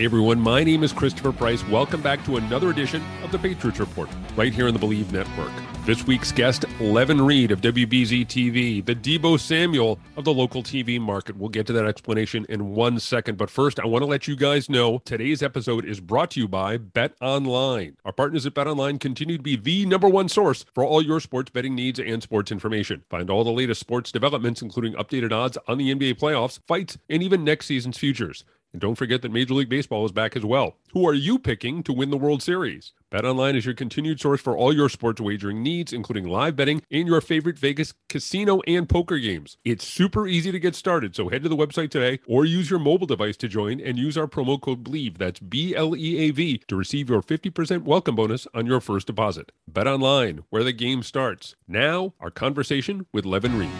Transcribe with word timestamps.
Hey 0.00 0.06
everyone, 0.06 0.40
my 0.40 0.64
name 0.64 0.82
is 0.82 0.94
Christopher 0.94 1.30
Price. 1.30 1.62
Welcome 1.68 2.00
back 2.00 2.24
to 2.24 2.38
another 2.38 2.70
edition 2.70 3.04
of 3.22 3.30
the 3.32 3.38
Patriots 3.38 3.78
Report, 3.78 4.08
right 4.34 4.50
here 4.50 4.66
on 4.66 4.72
the 4.72 4.80
Bleav 4.80 5.12
Network. 5.12 5.52
This 5.84 6.06
week's 6.06 6.32
guest, 6.32 6.62
Levan 6.78 7.26
Reid 7.26 7.50
of 7.50 7.60
WBZ 7.60 8.26
TV, 8.26 8.82
the 8.82 8.94
Deebo 8.94 9.38
Samuel 9.38 9.98
of 10.16 10.24
the 10.24 10.32
local 10.32 10.62
TV 10.62 10.98
market. 10.98 11.36
We'll 11.36 11.50
get 11.50 11.66
to 11.66 11.74
that 11.74 11.84
explanation 11.84 12.46
in 12.48 12.70
one 12.74 12.98
second. 12.98 13.36
But 13.36 13.50
first, 13.50 13.78
I 13.78 13.84
want 13.84 14.00
to 14.00 14.06
let 14.06 14.26
you 14.26 14.36
guys 14.36 14.70
know 14.70 15.02
today's 15.04 15.42
episode 15.42 15.84
is 15.84 16.00
brought 16.00 16.30
to 16.30 16.40
you 16.40 16.48
by 16.48 16.78
BetOnline. 16.78 17.96
Our 18.06 18.12
partners 18.12 18.46
at 18.46 18.54
BetOnline 18.54 19.00
continue 19.00 19.36
to 19.36 19.42
be 19.42 19.56
the 19.56 19.84
number 19.84 20.08
one 20.08 20.30
source 20.30 20.64
for 20.72 20.82
all 20.82 21.02
your 21.02 21.20
sports 21.20 21.50
betting 21.50 21.74
needs 21.74 22.00
and 22.00 22.22
sports 22.22 22.50
information. 22.50 23.04
Find 23.10 23.28
all 23.28 23.44
the 23.44 23.52
latest 23.52 23.80
sports 23.80 24.10
developments, 24.10 24.62
including 24.62 24.94
updated 24.94 25.32
odds 25.32 25.58
on 25.68 25.76
the 25.76 25.94
NBA 25.94 26.14
playoffs, 26.14 26.58
fights, 26.66 26.96
and 27.10 27.22
even 27.22 27.44
next 27.44 27.66
season's 27.66 27.98
futures. 27.98 28.46
And 28.72 28.80
don't 28.80 28.94
forget 28.94 29.22
that 29.22 29.32
Major 29.32 29.54
League 29.54 29.68
Baseball 29.68 30.04
is 30.04 30.12
back 30.12 30.36
as 30.36 30.44
well. 30.44 30.76
Who 30.92 31.06
are 31.08 31.14
you 31.14 31.40
picking 31.40 31.82
to 31.82 31.92
win 31.92 32.10
the 32.10 32.16
World 32.16 32.40
Series? 32.40 32.92
BetOnline 33.10 33.56
is 33.56 33.64
your 33.64 33.74
continued 33.74 34.20
source 34.20 34.40
for 34.40 34.56
all 34.56 34.72
your 34.72 34.88
sports 34.88 35.20
wagering 35.20 35.60
needs, 35.60 35.92
including 35.92 36.28
live 36.28 36.54
betting 36.54 36.80
and 36.88 37.08
your 37.08 37.20
favorite 37.20 37.58
Vegas 37.58 37.94
casino 38.08 38.60
and 38.68 38.88
poker 38.88 39.18
games. 39.18 39.56
It's 39.64 39.84
super 39.84 40.28
easy 40.28 40.52
to 40.52 40.60
get 40.60 40.76
started, 40.76 41.16
so 41.16 41.28
head 41.28 41.42
to 41.42 41.48
the 41.48 41.56
website 41.56 41.90
today 41.90 42.20
or 42.28 42.44
use 42.44 42.70
your 42.70 42.78
mobile 42.78 43.08
device 43.08 43.36
to 43.38 43.48
join 43.48 43.80
and 43.80 43.98
use 43.98 44.16
our 44.16 44.28
promo 44.28 44.60
code 44.60 44.84
BLEAV, 44.84 45.18
that's 45.18 45.40
B 45.40 45.74
L 45.74 45.96
E 45.96 46.18
A 46.18 46.30
V, 46.30 46.58
to 46.68 46.76
receive 46.76 47.10
your 47.10 47.22
50% 47.22 47.82
welcome 47.82 48.14
bonus 48.14 48.46
on 48.54 48.66
your 48.66 48.80
first 48.80 49.08
deposit. 49.08 49.50
BetOnline, 49.70 50.44
where 50.50 50.62
the 50.62 50.72
game 50.72 51.02
starts. 51.02 51.56
Now, 51.66 52.14
our 52.20 52.30
conversation 52.30 53.06
with 53.12 53.24
Levan 53.24 53.58
Reid. 53.58 53.70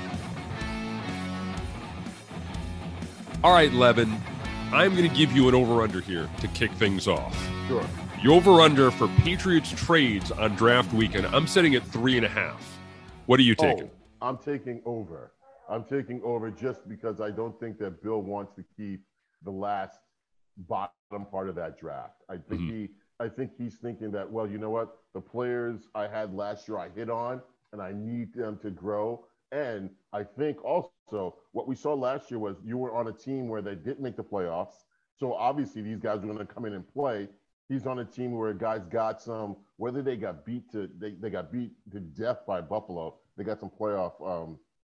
All 3.44 3.52
right, 3.52 3.70
Levan. 3.70 4.20
I'm 4.72 4.94
going 4.94 5.08
to 5.08 5.16
give 5.16 5.32
you 5.32 5.48
an 5.48 5.54
over 5.56 5.82
under 5.82 6.00
here 6.00 6.30
to 6.40 6.48
kick 6.48 6.70
things 6.72 7.08
off. 7.08 7.36
Sure. 7.66 7.84
The 8.22 8.30
over 8.30 8.60
under 8.60 8.92
for 8.92 9.08
Patriots 9.18 9.70
trades 9.70 10.30
on 10.30 10.54
draft 10.54 10.92
weekend, 10.92 11.26
I'm 11.26 11.48
setting 11.48 11.74
at 11.74 11.84
three 11.86 12.16
and 12.16 12.24
a 12.24 12.28
half. 12.28 12.78
What 13.26 13.40
are 13.40 13.42
you 13.42 13.56
taking? 13.56 13.90
Oh, 14.22 14.28
I'm 14.28 14.38
taking 14.38 14.80
over. 14.86 15.32
I'm 15.68 15.82
taking 15.82 16.22
over 16.22 16.52
just 16.52 16.88
because 16.88 17.20
I 17.20 17.32
don't 17.32 17.58
think 17.58 17.78
that 17.78 18.00
Bill 18.00 18.22
wants 18.22 18.54
to 18.54 18.64
keep 18.76 19.00
the 19.42 19.50
last 19.50 19.98
bottom 20.56 21.26
part 21.32 21.48
of 21.48 21.56
that 21.56 21.76
draft. 21.76 22.22
I 22.28 22.34
think 22.34 22.60
mm-hmm. 22.60 22.70
he 22.70 22.88
I 23.18 23.28
think 23.28 23.52
he's 23.58 23.74
thinking 23.74 24.12
that, 24.12 24.30
well, 24.30 24.48
you 24.48 24.58
know 24.58 24.70
what? 24.70 24.96
The 25.14 25.20
players 25.20 25.88
I 25.94 26.06
had 26.06 26.32
last 26.32 26.68
year 26.68 26.78
I 26.78 26.90
hit 26.90 27.10
on 27.10 27.42
and 27.72 27.82
I 27.82 27.92
need 27.92 28.32
them 28.34 28.58
to 28.62 28.70
grow. 28.70 29.26
And 29.52 29.90
I 30.12 30.22
think 30.22 30.64
also 30.64 31.34
what 31.52 31.66
we 31.66 31.74
saw 31.74 31.94
last 31.94 32.30
year 32.30 32.38
was 32.38 32.56
you 32.64 32.78
were 32.78 32.94
on 32.94 33.08
a 33.08 33.12
team 33.12 33.48
where 33.48 33.62
they 33.62 33.74
didn't 33.74 34.00
make 34.00 34.16
the 34.16 34.24
playoffs. 34.24 34.84
So 35.18 35.34
obviously 35.34 35.82
these 35.82 35.98
guys 35.98 36.18
are 36.18 36.26
going 36.26 36.38
to 36.38 36.44
come 36.44 36.64
in 36.64 36.74
and 36.74 36.86
play. 36.86 37.28
He's 37.68 37.86
on 37.86 37.98
a 38.00 38.04
team 38.04 38.36
where 38.36 38.52
guys 38.52 38.82
got 38.90 39.20
some, 39.20 39.56
whether 39.76 40.02
they 40.02 40.16
got 40.16 40.44
beat 40.44 40.70
to 40.72 40.88
they, 40.98 41.12
they 41.20 41.30
got 41.30 41.52
beat 41.52 41.72
to 41.92 42.00
death 42.00 42.38
by 42.46 42.60
Buffalo, 42.60 43.18
they 43.36 43.44
got 43.44 43.60
some 43.60 43.70
playoff, 43.70 44.12
um, 44.26 44.58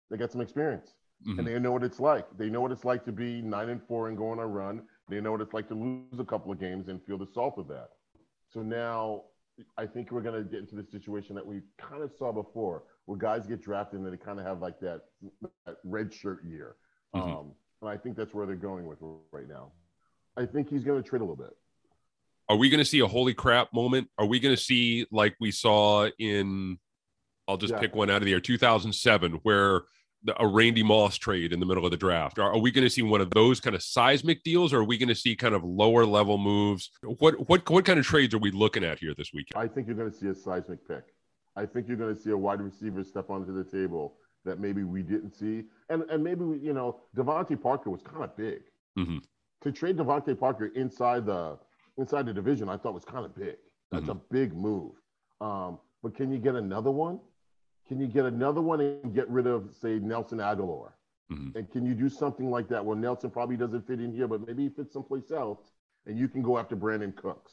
they 0.09 0.17
got 0.17 0.31
some 0.31 0.41
experience. 0.41 0.93
Mm-hmm. 1.27 1.39
And 1.39 1.47
they 1.47 1.59
know 1.59 1.71
what 1.71 1.83
it's 1.83 1.99
like. 1.99 2.25
They 2.37 2.49
know 2.49 2.61
what 2.61 2.71
it's 2.71 2.85
like 2.85 3.05
to 3.05 3.11
be 3.11 3.41
nine 3.41 3.69
and 3.69 3.81
four 3.87 4.07
and 4.07 4.17
go 4.17 4.29
on 4.29 4.39
a 4.39 4.47
run. 4.47 4.83
They 5.07 5.21
know 5.21 5.31
what 5.31 5.41
it's 5.41 5.53
like 5.53 5.67
to 5.67 5.75
lose 5.75 6.19
a 6.19 6.25
couple 6.25 6.51
of 6.51 6.59
games 6.59 6.87
and 6.87 7.03
feel 7.03 7.17
the 7.17 7.27
salt 7.27 7.57
of 7.57 7.67
that. 7.67 7.89
So 8.49 8.61
now 8.61 9.23
I 9.77 9.85
think 9.85 10.11
we're 10.11 10.21
going 10.21 10.43
to 10.43 10.49
get 10.49 10.59
into 10.59 10.75
the 10.75 10.85
situation 10.91 11.35
that 11.35 11.45
we 11.45 11.61
kind 11.77 12.03
of 12.03 12.11
saw 12.17 12.31
before, 12.31 12.83
where 13.05 13.17
guys 13.17 13.47
get 13.47 13.61
drafted 13.61 13.99
and 13.99 14.11
they 14.11 14.17
kind 14.17 14.39
of 14.39 14.45
have 14.45 14.61
like 14.61 14.79
that, 14.79 15.01
that 15.65 15.77
red 15.83 16.13
shirt 16.13 16.43
year. 16.45 16.75
Mm-hmm. 17.15 17.31
Um, 17.31 17.51
and 17.81 17.89
I 17.89 17.97
think 17.97 18.15
that's 18.15 18.33
where 18.33 18.45
they're 18.45 18.55
going 18.55 18.85
with 18.85 18.99
right 19.31 19.47
now. 19.47 19.71
I 20.37 20.45
think 20.45 20.69
he's 20.69 20.83
going 20.83 21.01
to 21.01 21.07
trade 21.07 21.21
a 21.21 21.23
little 21.23 21.35
bit. 21.35 21.55
Are 22.49 22.55
we 22.55 22.69
going 22.69 22.79
to 22.79 22.85
see 22.85 22.99
a 22.99 23.07
holy 23.07 23.33
crap 23.33 23.73
moment? 23.73 24.09
Are 24.17 24.25
we 24.25 24.39
going 24.39 24.55
to 24.55 24.61
see 24.61 25.05
like 25.11 25.35
we 25.39 25.51
saw 25.51 26.09
in, 26.19 26.77
I'll 27.47 27.57
just 27.57 27.73
yeah. 27.73 27.79
pick 27.79 27.95
one 27.95 28.09
out 28.09 28.17
of 28.17 28.23
the 28.23 28.29
year, 28.29 28.39
2007, 28.39 29.39
where 29.43 29.83
a 30.37 30.47
Randy 30.47 30.83
Moss 30.83 31.17
trade 31.17 31.51
in 31.53 31.59
the 31.59 31.65
middle 31.65 31.85
of 31.85 31.91
the 31.91 31.97
draft? 31.97 32.39
Are, 32.39 32.53
are 32.53 32.59
we 32.59 32.71
going 32.71 32.83
to 32.83 32.89
see 32.89 33.01
one 33.01 33.21
of 33.21 33.31
those 33.31 33.59
kind 33.59 33.75
of 33.75 33.81
seismic 33.81 34.43
deals, 34.43 34.73
or 34.73 34.79
are 34.79 34.83
we 34.83 34.97
going 34.97 35.09
to 35.09 35.15
see 35.15 35.35
kind 35.35 35.55
of 35.55 35.63
lower 35.63 36.05
level 36.05 36.37
moves? 36.37 36.91
What 37.03 37.47
what 37.49 37.69
what 37.69 37.85
kind 37.85 37.99
of 37.99 38.05
trades 38.05 38.33
are 38.33 38.39
we 38.39 38.51
looking 38.51 38.83
at 38.83 38.99
here 38.99 39.13
this 39.17 39.31
weekend? 39.33 39.61
I 39.61 39.67
think 39.67 39.87
you're 39.87 39.95
going 39.95 40.11
to 40.11 40.17
see 40.17 40.27
a 40.27 40.35
seismic 40.35 40.87
pick. 40.87 41.03
I 41.55 41.65
think 41.65 41.87
you're 41.87 41.97
going 41.97 42.15
to 42.15 42.21
see 42.21 42.31
a 42.31 42.37
wide 42.37 42.61
receiver 42.61 43.03
step 43.03 43.29
onto 43.29 43.53
the 43.53 43.63
table 43.63 44.15
that 44.45 44.59
maybe 44.59 44.83
we 44.83 45.01
didn't 45.01 45.35
see, 45.35 45.63
and 45.89 46.03
and 46.09 46.23
maybe 46.23 46.43
we, 46.43 46.59
you 46.59 46.73
know 46.73 47.01
DeVante 47.15 47.61
Parker 47.61 47.89
was 47.89 48.01
kind 48.01 48.23
of 48.23 48.35
big. 48.37 48.61
Mm-hmm. 48.97 49.17
To 49.63 49.71
trade 49.71 49.97
DeVante 49.97 50.39
Parker 50.39 50.67
inside 50.75 51.25
the 51.25 51.57
inside 51.97 52.25
the 52.25 52.33
division, 52.33 52.69
I 52.69 52.77
thought 52.77 52.93
was 52.93 53.05
kind 53.05 53.25
of 53.25 53.35
big. 53.35 53.55
That's 53.91 54.03
mm-hmm. 54.03 54.11
a 54.11 54.21
big 54.31 54.55
move. 54.55 54.93
Um, 55.41 55.79
but 56.01 56.15
can 56.15 56.31
you 56.31 56.39
get 56.39 56.55
another 56.55 56.91
one? 56.91 57.19
Can 57.91 57.99
you 57.99 58.07
get 58.07 58.23
another 58.23 58.61
one 58.61 58.79
and 58.79 59.13
get 59.13 59.29
rid 59.29 59.47
of, 59.47 59.75
say, 59.75 59.99
Nelson 59.99 60.37
Agholor? 60.37 60.91
Mm-hmm. 61.29 61.57
And 61.57 61.69
can 61.69 61.85
you 61.85 61.93
do 61.93 62.07
something 62.07 62.49
like 62.49 62.69
that 62.69 62.85
where 62.85 62.95
Nelson 62.95 63.29
probably 63.29 63.57
doesn't 63.57 63.85
fit 63.85 63.99
in 63.99 64.13
here, 64.13 64.29
but 64.29 64.47
maybe 64.47 64.63
he 64.63 64.69
fits 64.69 64.93
someplace 64.93 65.29
else, 65.29 65.73
and 66.05 66.17
you 66.17 66.29
can 66.29 66.41
go 66.41 66.57
after 66.57 66.77
Brandin 66.77 67.13
Cooks? 67.13 67.51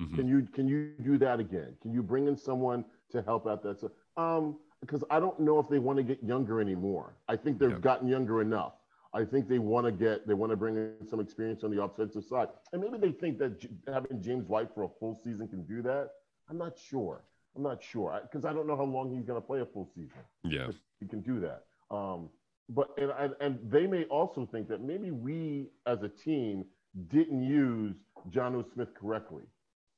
Mm-hmm. 0.00 0.16
Can 0.16 0.26
you 0.26 0.42
can 0.52 0.66
you 0.66 0.90
do 1.04 1.18
that 1.18 1.38
again? 1.38 1.76
Can 1.82 1.92
you 1.92 2.02
bring 2.02 2.26
in 2.26 2.36
someone 2.36 2.84
to 3.12 3.22
help 3.22 3.46
out 3.46 3.62
that? 3.62 3.88
Um, 4.16 4.56
because 4.80 5.04
I 5.08 5.20
don't 5.20 5.38
know 5.38 5.60
if 5.60 5.68
they 5.68 5.78
want 5.78 5.98
to 5.98 6.02
get 6.02 6.20
younger 6.20 6.60
anymore. 6.60 7.14
I 7.28 7.36
think 7.36 7.60
they've 7.60 7.80
gotten 7.80 8.08
younger 8.08 8.42
enough. 8.42 8.72
I 9.14 9.24
think 9.24 9.48
they 9.48 9.60
want 9.60 9.86
to 9.86 9.92
get 9.92 10.26
they 10.26 10.34
want 10.34 10.50
to 10.50 10.56
bring 10.56 10.74
in 10.74 11.06
some 11.08 11.20
experience 11.20 11.62
on 11.62 11.70
the 11.70 11.80
offensive 11.80 12.24
side, 12.24 12.48
and 12.72 12.82
maybe 12.82 12.98
they 12.98 13.12
think 13.12 13.38
that 13.38 13.64
having 13.86 14.20
James 14.20 14.48
White 14.48 14.74
for 14.74 14.82
a 14.82 14.88
full 14.98 15.14
season 15.14 15.46
can 15.46 15.62
do 15.62 15.80
that. 15.82 16.10
I'm 16.50 16.58
not 16.58 16.76
sure. 16.76 17.22
I'm 17.56 17.62
not 17.62 17.82
sure 17.82 18.18
because 18.22 18.44
I, 18.44 18.50
I, 18.50 18.52
don't 18.52 18.66
know 18.66 18.76
how 18.76 18.84
long 18.84 19.14
he's 19.14 19.24
going 19.24 19.40
to 19.40 19.46
play 19.46 19.60
a 19.60 19.66
full 19.66 19.88
season. 19.94 20.18
Yeah, 20.44 20.68
he 21.00 21.06
can 21.06 21.20
do 21.20 21.40
that. 21.40 21.64
Um, 21.90 22.28
but 22.68 22.90
and, 22.98 23.12
and 23.18 23.34
and 23.40 23.58
they 23.70 23.86
may 23.86 24.04
also 24.04 24.46
think 24.50 24.68
that 24.68 24.82
maybe 24.82 25.10
we 25.10 25.68
as 25.86 26.02
a 26.02 26.08
team 26.08 26.64
didn't 27.08 27.42
use 27.42 27.94
Jonnu 28.30 28.64
Smith 28.72 28.88
correctly, 28.94 29.44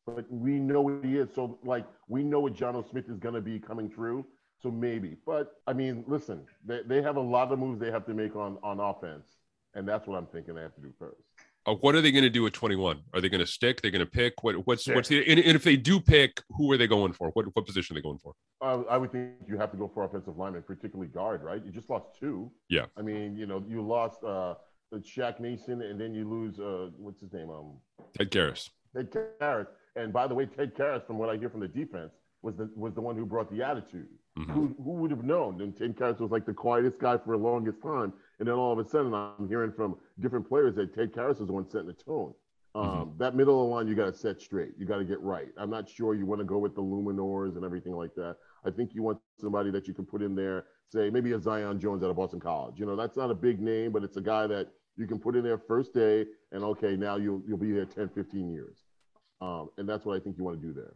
but 0.07 0.31
we 0.31 0.59
know 0.59 0.83
what 0.83 1.05
he 1.05 1.17
is. 1.17 1.29
So 1.35 1.59
like 1.65 1.87
we 2.09 2.23
know 2.23 2.41
what 2.41 2.55
Jonnu 2.55 2.89
Smith 2.91 3.09
is 3.09 3.19
going 3.19 3.35
to 3.35 3.41
be 3.41 3.59
coming 3.59 3.91
through. 3.91 4.27
So 4.61 4.71
maybe, 4.71 5.17
but 5.25 5.61
I 5.69 5.73
mean, 5.73 6.05
listen, 6.09 6.45
they, 6.67 6.81
they 6.85 7.01
have 7.01 7.17
a 7.17 7.21
lot 7.21 7.53
of 7.53 7.61
moves 7.61 7.79
they 7.79 7.93
have 7.93 8.05
to 8.07 8.15
make 8.15 8.35
on 8.35 8.59
on 8.63 8.81
offense, 8.81 9.29
and 9.75 9.89
that's 9.89 10.07
what 10.07 10.17
I'm 10.17 10.27
thinking 10.27 10.55
they 10.55 10.63
have 10.63 10.75
to 10.75 10.81
do 10.81 10.93
first. 10.99 11.28
Uh, 11.69 11.75
what 11.75 11.95
are 11.95 12.01
they 12.01 12.11
going 12.11 12.25
to 12.25 12.31
do 12.31 12.47
at 12.47 12.55
21? 12.55 13.03
Are 13.13 13.21
they 13.21 13.29
going 13.29 13.41
to 13.41 13.47
stick? 13.47 13.83
They're 13.83 13.91
going 13.91 14.05
to 14.05 14.11
pick? 14.11 14.43
What, 14.43 14.67
what's 14.67 14.87
yeah. 14.87 14.95
what's 14.95 15.09
the 15.09 15.19
and, 15.31 15.39
and, 15.39 15.55
if 15.55 15.63
they 15.65 15.77
do 15.77 16.01
pick, 16.01 16.41
who 16.51 16.73
are 16.73 16.79
they 16.79 16.87
going 16.87 17.13
for? 17.13 17.29
What 17.35 17.45
what 17.55 17.67
position 17.67 17.95
are 17.95 17.99
they 17.99 18.03
going 18.03 18.19
for? 18.19 18.33
Uh, 18.63 18.83
I 18.89 18.97
would 18.97 19.13
think 19.13 19.33
you 19.47 19.59
have 19.59 19.71
to 19.73 19.77
go 19.77 19.91
for 19.93 20.05
offensive 20.05 20.39
lineman, 20.39 20.63
particularly 20.63 21.09
guard, 21.09 21.43
right? 21.43 21.63
You 21.63 21.71
just 21.71 21.91
lost 21.91 22.07
two. 22.19 22.51
Yeah. 22.71 22.87
I 22.97 23.03
mean, 23.03 23.37
you 23.37 23.45
know, 23.45 23.63
you 23.69 23.83
lost 23.83 24.25
uh, 24.25 24.55
Shaq 24.95 25.41
Mason, 25.41 25.83
and 25.83 26.01
then 26.01 26.15
you 26.15 26.27
lose 26.27 26.59
uh, 26.59 26.89
what's 26.97 27.21
his 27.21 27.35
name? 27.35 27.51
Um, 27.51 27.75
Ted 28.17 28.31
Karras. 28.31 28.71
Ted 28.97 29.11
Karras. 29.39 29.67
And 29.95 30.11
by 30.11 30.27
the 30.27 30.35
way, 30.35 30.47
Ted 30.47 30.75
Karras, 30.75 31.07
from 31.07 31.19
what 31.19 31.29
I 31.29 31.37
hear 31.37 31.51
from 31.51 31.61
the 31.61 31.69
defense, 31.69 32.13
was 32.41 32.57
the 32.57 32.71
was 32.77 32.95
the 32.95 33.03
one 33.03 33.15
who 33.15 33.27
brought 33.27 33.51
the 33.55 33.63
attitude. 33.63 34.09
Mm-hmm. 34.39 34.53
Who, 34.53 34.75
who 34.83 34.93
would 34.93 35.11
have 35.11 35.25
known? 35.25 35.61
And 35.61 35.77
Ted 35.77 35.97
Karras 35.97 36.21
was 36.21 36.31
like 36.31 36.47
the 36.47 36.55
quietest 36.55 36.99
guy 37.01 37.19
for 37.19 37.37
the 37.37 37.43
longest 37.43 37.83
time. 37.83 38.13
And 38.39 38.47
then 38.47 38.55
all 38.55 38.73
of 38.73 38.79
a 38.79 38.89
sudden, 38.89 39.13
I'm 39.13 39.49
hearing 39.49 39.73
from 39.73 39.97
different 40.21 40.49
players 40.49 40.77
that 40.77 40.95
Ted 40.95 41.13
Karras 41.13 41.41
is 41.41 41.47
the 41.47 41.53
one 41.53 41.69
setting 41.69 41.89
the 41.89 41.93
tone. 41.93 42.35
Um, 42.75 42.85
mm-hmm. 42.85 43.19
That 43.19 43.35
middle 43.35 43.61
of 43.61 43.69
the 43.69 43.75
line, 43.75 43.89
you 43.89 43.97
got 43.97 44.07
to 44.07 44.15
set 44.15 44.41
straight. 44.41 44.75
You 44.79 44.87
got 44.87 44.99
to 44.99 45.05
get 45.05 45.21
right. 45.21 45.49
I'm 45.57 45.71
not 45.71 45.89
sure 45.89 46.15
you 46.15 46.25
want 46.25 46.41
to 46.41 46.45
go 46.45 46.59
with 46.59 46.77
the 46.77 46.83
Luminors 46.83 47.57
and 47.57 47.65
everything 47.65 47.95
like 47.95 48.15
that. 48.15 48.37
I 48.65 48.71
think 48.71 48.95
you 48.95 49.03
want 49.03 49.19
somebody 49.41 49.71
that 49.73 49.89
you 49.89 49.95
can 49.95 50.05
put 50.05 50.23
in 50.23 50.37
there, 50.37 50.67
say 50.93 51.11
maybe 51.11 51.33
a 51.33 51.41
Zion 51.41 51.81
Jones 51.81 52.05
out 52.05 52.11
of 52.11 52.17
Boston 52.17 52.39
College. 52.39 52.79
You 52.79 52.87
know, 52.87 52.95
that's 52.95 53.17
not 53.17 53.31
a 53.31 53.35
big 53.35 53.61
name, 53.61 53.91
but 53.91 54.05
it's 54.05 54.19
a 54.19 54.21
guy 54.21 54.47
that 54.47 54.69
you 54.97 55.07
can 55.07 55.19
put 55.19 55.35
in 55.35 55.43
there 55.43 55.59
first 55.59 55.95
day, 55.95 56.27
and 56.53 56.63
okay, 56.63 56.97
now 56.97 57.17
you'll 57.17 57.43
you'll 57.47 57.59
be 57.59 57.73
there 57.73 57.87
10, 57.87 58.11
15 58.11 58.53
years. 58.53 58.79
Um, 59.41 59.71
and 59.79 59.89
that's 59.89 60.05
what 60.05 60.17
I 60.17 60.21
think 60.21 60.37
you 60.37 60.45
want 60.45 60.61
to 60.61 60.67
do 60.67 60.73
there. 60.73 60.95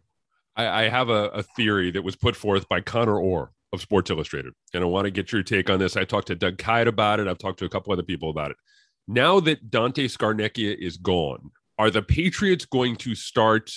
I, 0.56 0.84
I 0.84 0.88
have 0.88 1.08
a, 1.08 1.28
a, 1.28 1.42
theory 1.42 1.90
that 1.90 2.02
was 2.02 2.16
put 2.16 2.36
forth 2.36 2.68
by 2.68 2.80
Conor 2.80 3.18
Orr 3.18 3.52
of 3.72 3.80
Sports 3.80 4.10
Illustrated, 4.10 4.52
and 4.74 4.82
I 4.82 4.86
want 4.86 5.06
to 5.06 5.10
get 5.10 5.32
your 5.32 5.42
take 5.42 5.70
on 5.70 5.78
this. 5.78 5.96
I 5.96 6.04
talked 6.04 6.28
to 6.28 6.34
Doug 6.34 6.58
Kyed 6.58 6.88
about 6.88 7.20
it. 7.20 7.28
I've 7.28 7.38
talked 7.38 7.58
to 7.60 7.64
a 7.64 7.70
couple 7.70 7.92
other 7.92 8.02
people 8.02 8.30
about 8.30 8.50
it. 8.50 8.56
Now 9.08 9.40
that 9.40 9.70
Dante 9.70 10.08
Scarnecchia 10.08 10.76
is 10.78 10.96
gone, 10.96 11.50
are 11.78 11.90
the 11.90 12.02
Patriots 12.02 12.64
going 12.64 12.96
to 12.96 13.14
start 13.14 13.72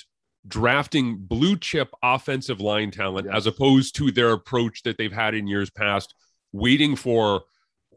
drafting 0.48 1.18
blue 1.18 1.57
chip 1.57 1.89
offensive 2.04 2.62
line 2.62 2.92
talent 2.92 3.27
yes. 3.27 3.38
as 3.38 3.48
opposed 3.48 3.95
to 3.95 4.12
their 4.12 4.31
approach 4.31 4.83
that 4.83 4.98
they've 4.98 5.12
had 5.12 5.33
in 5.33 5.48
years 5.48 5.69
past, 5.69 6.13
waiting 6.51 6.95
for 6.95 7.44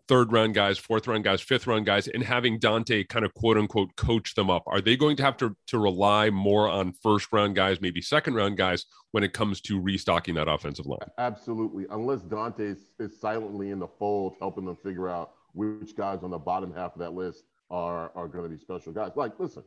third 0.09 0.33
round 0.33 0.55
guys, 0.55 0.79
fourth 0.79 1.07
round 1.07 1.25
guys, 1.25 1.41
fifth 1.41 1.67
round 1.67 1.87
guys, 1.87 2.09
and 2.09 2.23
having 2.23 2.59
Dante 2.59 3.05
kind 3.05 3.25
of 3.25 3.35
quote 3.35 3.57
unquote 3.57 3.95
coach 3.97 4.35
them 4.35 4.51
up? 4.51 4.65
Are 4.67 4.81
they 4.81 4.97
going 4.97 5.17
to 5.19 5.23
have 5.23 5.37
to, 5.39 5.57
to 5.69 5.79
rely 5.79 6.31
more 6.31 6.69
on 6.69 6.93
first 6.93 7.33
round 7.33 7.55
guys, 7.55 7.81
maybe 7.81 8.01
second 8.01 8.35
round 8.35 8.57
guys 8.57 8.87
when 9.13 9.23
it 9.23 9.33
comes 9.33 9.61
to 9.63 9.81
restocking 9.81 10.35
that 10.35 10.49
offensive 10.49 10.87
line? 10.87 10.99
Absolutely. 11.19 11.87
Unless 11.91 12.23
Dante 12.23 12.65
is, 12.65 12.91
is 12.99 13.19
silently 13.21 13.71
in 13.71 13.79
the 13.79 13.89
fold, 13.89 14.35
helping 14.41 14.65
them 14.65 14.77
figure 14.77 15.09
out 15.09 15.33
which 15.55 15.97
guys 15.97 16.21
on 16.23 16.31
the 16.31 16.39
bottom 16.39 16.73
half 16.73 16.95
of 16.95 17.01
that 17.01 17.13
list 17.13 17.45
are, 17.71 18.11
are 18.15 18.29
going 18.29 18.45
to 18.45 18.51
be 18.51 18.59
special 18.59 18.93
guys. 18.93 19.13
Like, 19.17 19.39
listen, 19.39 19.63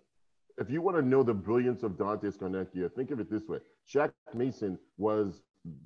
if 0.58 0.70
you 0.70 0.82
want 0.82 0.98
to 0.98 1.04
know 1.04 1.24
the 1.24 1.34
brilliance 1.34 1.84
of 1.84 1.98
Dante 1.98 2.28
Scarnecchia, 2.28 2.94
think 2.94 3.12
of 3.12 3.20
it 3.20 3.30
this 3.30 3.48
way 3.48 3.60
Shaq 3.92 4.12
Mason 4.34 4.78
was 4.98 5.42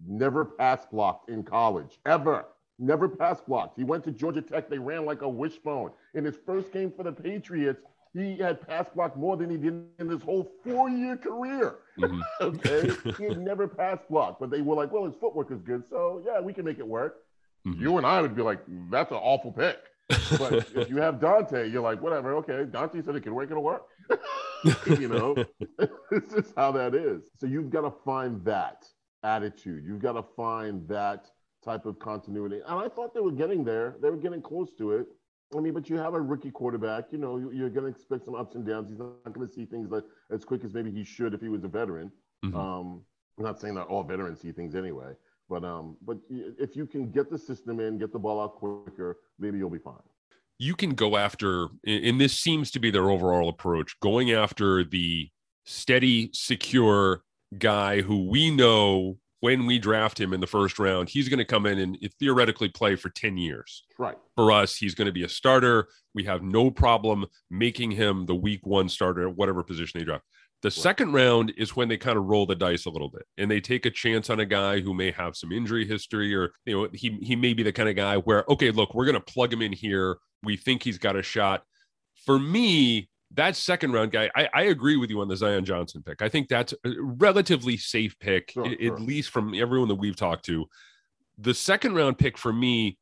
never 0.07 0.45
pass 0.45 0.85
blocked 0.85 1.29
in 1.29 1.43
college, 1.43 1.99
ever. 2.05 2.45
Never 2.77 3.07
pass 3.07 3.39
blocks. 3.39 3.75
He 3.77 3.83
went 3.83 4.03
to 4.03 4.11
Georgia 4.11 4.41
Tech. 4.41 4.69
They 4.69 4.77
ran 4.77 5.05
like 5.05 5.21
a 5.21 5.29
wishbone. 5.29 5.91
In 6.13 6.25
his 6.25 6.35
first 6.45 6.73
game 6.73 6.91
for 6.91 7.03
the 7.03 7.11
Patriots, 7.11 7.81
he 8.13 8.37
had 8.37 8.65
pass 8.65 8.85
blocked 8.93 9.17
more 9.17 9.37
than 9.37 9.49
he 9.49 9.57
did 9.57 9.85
in 9.99 10.09
his 10.09 10.21
whole 10.21 10.51
four 10.63 10.89
year 10.89 11.17
career. 11.17 11.77
Mm-hmm. 11.99 12.21
okay. 12.41 13.13
he 13.17 13.23
had 13.25 13.39
never 13.39 13.67
pass 13.67 13.99
blocked, 14.09 14.39
but 14.39 14.49
they 14.49 14.61
were 14.61 14.75
like, 14.75 14.91
well, 14.91 15.05
his 15.05 15.15
footwork 15.15 15.51
is 15.51 15.61
good. 15.61 15.87
So, 15.87 16.21
yeah, 16.25 16.39
we 16.39 16.53
can 16.53 16.65
make 16.65 16.79
it 16.79 16.87
work. 16.87 17.17
Mm-hmm. 17.67 17.81
You 17.81 17.97
and 17.97 18.05
I 18.05 18.21
would 18.21 18.35
be 18.35 18.41
like, 18.41 18.59
that's 18.89 19.11
an 19.11 19.17
awful 19.17 19.51
pick. 19.51 19.79
but 20.37 20.53
if 20.75 20.89
you 20.89 20.97
have 20.97 21.19
Dante, 21.19 21.69
you're 21.69 21.81
like, 21.81 22.01
whatever, 22.01 22.35
okay. 22.35 22.65
Dante 22.69 23.01
said 23.01 23.15
it 23.15 23.21
can 23.21 23.33
work, 23.35 23.49
it'll 23.51 23.63
work. 23.63 23.85
you 24.99 25.07
know, 25.07 25.35
it's 26.11 26.33
just 26.33 26.53
how 26.55 26.71
that 26.71 26.93
is. 26.95 27.23
So 27.39 27.47
you've 27.47 27.69
got 27.69 27.81
to 27.81 27.93
find 28.05 28.43
that 28.45 28.85
attitude. 29.23 29.83
You've 29.85 30.01
got 30.01 30.13
to 30.13 30.23
find 30.35 30.87
that 30.87 31.29
type 31.65 31.85
of 31.85 31.99
continuity. 31.99 32.61
And 32.67 32.79
I 32.79 32.87
thought 32.87 33.13
they 33.13 33.19
were 33.19 33.31
getting 33.31 33.63
there. 33.63 33.95
They 34.01 34.09
were 34.09 34.17
getting 34.17 34.41
close 34.41 34.73
to 34.77 34.91
it. 34.91 35.07
I 35.55 35.59
mean, 35.59 35.73
but 35.73 35.89
you 35.89 35.97
have 35.97 36.13
a 36.13 36.21
rookie 36.21 36.51
quarterback. 36.51 37.05
You 37.11 37.17
know, 37.17 37.37
you're 37.37 37.69
going 37.69 37.85
to 37.85 37.91
expect 37.91 38.25
some 38.25 38.35
ups 38.35 38.55
and 38.55 38.65
downs. 38.65 38.89
He's 38.89 38.99
not 38.99 39.33
going 39.33 39.47
to 39.47 39.53
see 39.53 39.65
things 39.65 39.89
like 39.91 40.03
as 40.31 40.43
quick 40.43 40.63
as 40.63 40.73
maybe 40.73 40.91
he 40.91 41.03
should 41.03 41.33
if 41.33 41.41
he 41.41 41.49
was 41.49 41.63
a 41.63 41.67
veteran. 41.67 42.11
Mm-hmm. 42.43 42.57
Um, 42.57 43.01
I'm 43.37 43.43
not 43.43 43.59
saying 43.59 43.75
that 43.75 43.83
all 43.83 44.03
veterans 44.03 44.41
see 44.41 44.51
things 44.51 44.75
anyway, 44.75 45.13
but 45.49 45.63
um, 45.63 45.97
but 46.01 46.17
if 46.29 46.75
you 46.75 46.85
can 46.85 47.11
get 47.11 47.29
the 47.29 47.37
system 47.37 47.79
in, 47.79 47.97
get 47.97 48.13
the 48.13 48.19
ball 48.19 48.41
out 48.41 48.55
quicker, 48.55 49.19
maybe 49.39 49.57
you'll 49.57 49.69
be 49.69 49.77
fine. 49.77 49.95
You 50.57 50.73
can 50.73 50.91
go 50.91 51.17
after, 51.17 51.67
and 51.85 52.19
this 52.19 52.39
seems 52.39 52.71
to 52.71 52.79
be 52.79 52.89
their 52.89 53.09
overall 53.09 53.49
approach, 53.49 53.99
going 53.99 54.31
after 54.31 54.85
the 54.85 55.29
steady, 55.65 56.29
secure 56.33 57.23
guy 57.57 58.01
who 58.01 58.25
we 58.29 58.51
know 58.51 59.17
when 59.45 59.67
we 59.67 59.77
draft 59.77 60.19
him 60.19 60.33
in 60.33 60.39
the 60.39 60.47
first 60.47 60.79
round, 60.79 61.07
he's 61.07 61.29
going 61.29 61.37
to 61.37 61.45
come 61.45 61.67
in 61.67 61.77
and 61.77 61.95
theoretically 62.19 62.67
play 62.67 62.95
for 62.95 63.11
10 63.11 63.37
years. 63.37 63.83
Right. 63.99 64.17
For 64.33 64.51
us, 64.51 64.75
he's 64.75 64.95
going 64.95 65.05
to 65.05 65.11
be 65.11 65.23
a 65.23 65.29
starter. 65.29 65.87
We 66.15 66.23
have 66.23 66.41
no 66.41 66.71
problem 66.71 67.27
making 67.51 67.91
him 67.91 68.25
the 68.25 68.33
week 68.33 68.65
one 68.65 68.89
starter 68.89 69.27
at 69.27 69.35
whatever 69.35 69.61
position 69.61 69.99
they 69.99 70.03
draft. 70.03 70.23
The 70.63 70.69
right. 70.69 70.73
second 70.73 71.13
round 71.13 71.53
is 71.57 71.75
when 71.75 71.89
they 71.89 71.97
kind 71.97 72.17
of 72.17 72.25
roll 72.25 72.47
the 72.47 72.55
dice 72.55 72.87
a 72.87 72.89
little 72.89 73.07
bit 73.07 73.21
and 73.37 73.51
they 73.51 73.61
take 73.61 73.85
a 73.85 73.91
chance 73.91 74.31
on 74.31 74.39
a 74.39 74.47
guy 74.47 74.79
who 74.79 74.95
may 74.95 75.11
have 75.11 75.35
some 75.35 75.51
injury 75.51 75.85
history 75.85 76.33
or, 76.33 76.49
you 76.65 76.75
know, 76.75 76.89
he, 76.91 77.19
he 77.21 77.35
may 77.35 77.53
be 77.53 77.61
the 77.61 77.71
kind 77.71 77.87
of 77.87 77.95
guy 77.95 78.17
where, 78.17 78.45
okay, 78.49 78.71
look, 78.71 78.95
we're 78.95 79.05
going 79.05 79.13
to 79.13 79.31
plug 79.31 79.53
him 79.53 79.61
in 79.61 79.73
here. 79.73 80.17
We 80.41 80.57
think 80.57 80.81
he's 80.81 80.97
got 80.97 81.15
a 81.15 81.21
shot. 81.21 81.61
For 82.25 82.39
me, 82.39 83.11
that 83.35 83.55
second 83.55 83.91
round 83.93 84.11
guy, 84.11 84.29
I, 84.35 84.49
I, 84.53 84.61
agree 84.63 84.97
with 84.97 85.09
you 85.09 85.21
on 85.21 85.27
the 85.27 85.35
Zion 85.35 85.65
Johnson 85.65 86.01
pick. 86.03 86.21
I 86.21 86.29
think 86.29 86.47
that's 86.47 86.73
a 86.83 86.91
relatively 86.99 87.77
safe 87.77 88.17
pick, 88.19 88.51
sure, 88.51 88.65
at, 88.65 88.79
sure. 88.79 88.99
least 88.99 89.29
from 89.29 89.53
everyone 89.53 89.87
that 89.89 89.95
we've 89.95 90.15
talked 90.15 90.45
to. 90.45 90.65
The 91.37 91.53
second 91.53 91.95
round 91.95 92.17
pick 92.17 92.37
for 92.37 92.53
me, 92.53 92.97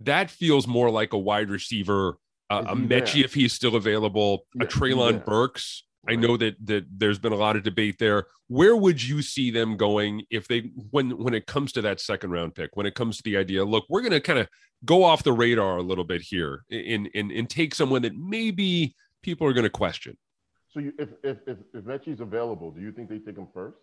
that 0.00 0.30
feels 0.30 0.66
more 0.66 0.90
like 0.90 1.12
a 1.12 1.18
wide 1.18 1.50
receiver, 1.50 2.18
uh, 2.50 2.64
a 2.68 2.76
Metchie 2.76 3.24
if 3.24 3.32
he's 3.32 3.52
still 3.52 3.76
available, 3.76 4.46
yeah, 4.54 4.64
a 4.64 4.66
Treylon 4.66 5.24
Burks. 5.24 5.84
Right. 6.06 6.18
I 6.18 6.20
know 6.20 6.36
that 6.36 6.56
that 6.66 6.84
there's 6.90 7.18
been 7.18 7.32
a 7.32 7.36
lot 7.36 7.56
of 7.56 7.62
debate 7.62 7.96
there. 7.98 8.26
Where 8.48 8.76
would 8.76 9.02
you 9.02 9.22
see 9.22 9.50
them 9.50 9.76
going 9.76 10.24
if 10.30 10.48
they 10.48 10.70
when 10.90 11.10
when 11.16 11.32
it 11.32 11.46
comes 11.46 11.72
to 11.72 11.82
that 11.82 12.00
second 12.00 12.32
round 12.32 12.54
pick? 12.54 12.70
When 12.74 12.86
it 12.86 12.94
comes 12.94 13.16
to 13.16 13.22
the 13.22 13.36
idea, 13.36 13.64
look, 13.64 13.84
we're 13.88 14.02
going 14.02 14.12
to 14.12 14.20
kind 14.20 14.38
of 14.38 14.48
go 14.84 15.02
off 15.02 15.22
the 15.22 15.32
radar 15.32 15.78
a 15.78 15.82
little 15.82 16.04
bit 16.04 16.20
here 16.20 16.64
and 16.70 17.08
and 17.14 17.30
and 17.30 17.48
take 17.48 17.74
someone 17.74 18.02
that 18.02 18.16
maybe 18.16 18.94
people 19.24 19.46
are 19.48 19.52
going 19.52 19.64
to 19.64 19.70
question. 19.70 20.16
So 20.72 20.80
you, 20.80 20.92
if 20.98 21.08
if 21.22 21.38
if, 21.46 21.58
if 21.72 21.84
Metchie's 21.84 22.20
available, 22.20 22.70
do 22.70 22.80
you 22.80 22.92
think 22.92 23.08
they 23.08 23.18
take 23.18 23.38
him 23.38 23.48
first? 23.52 23.78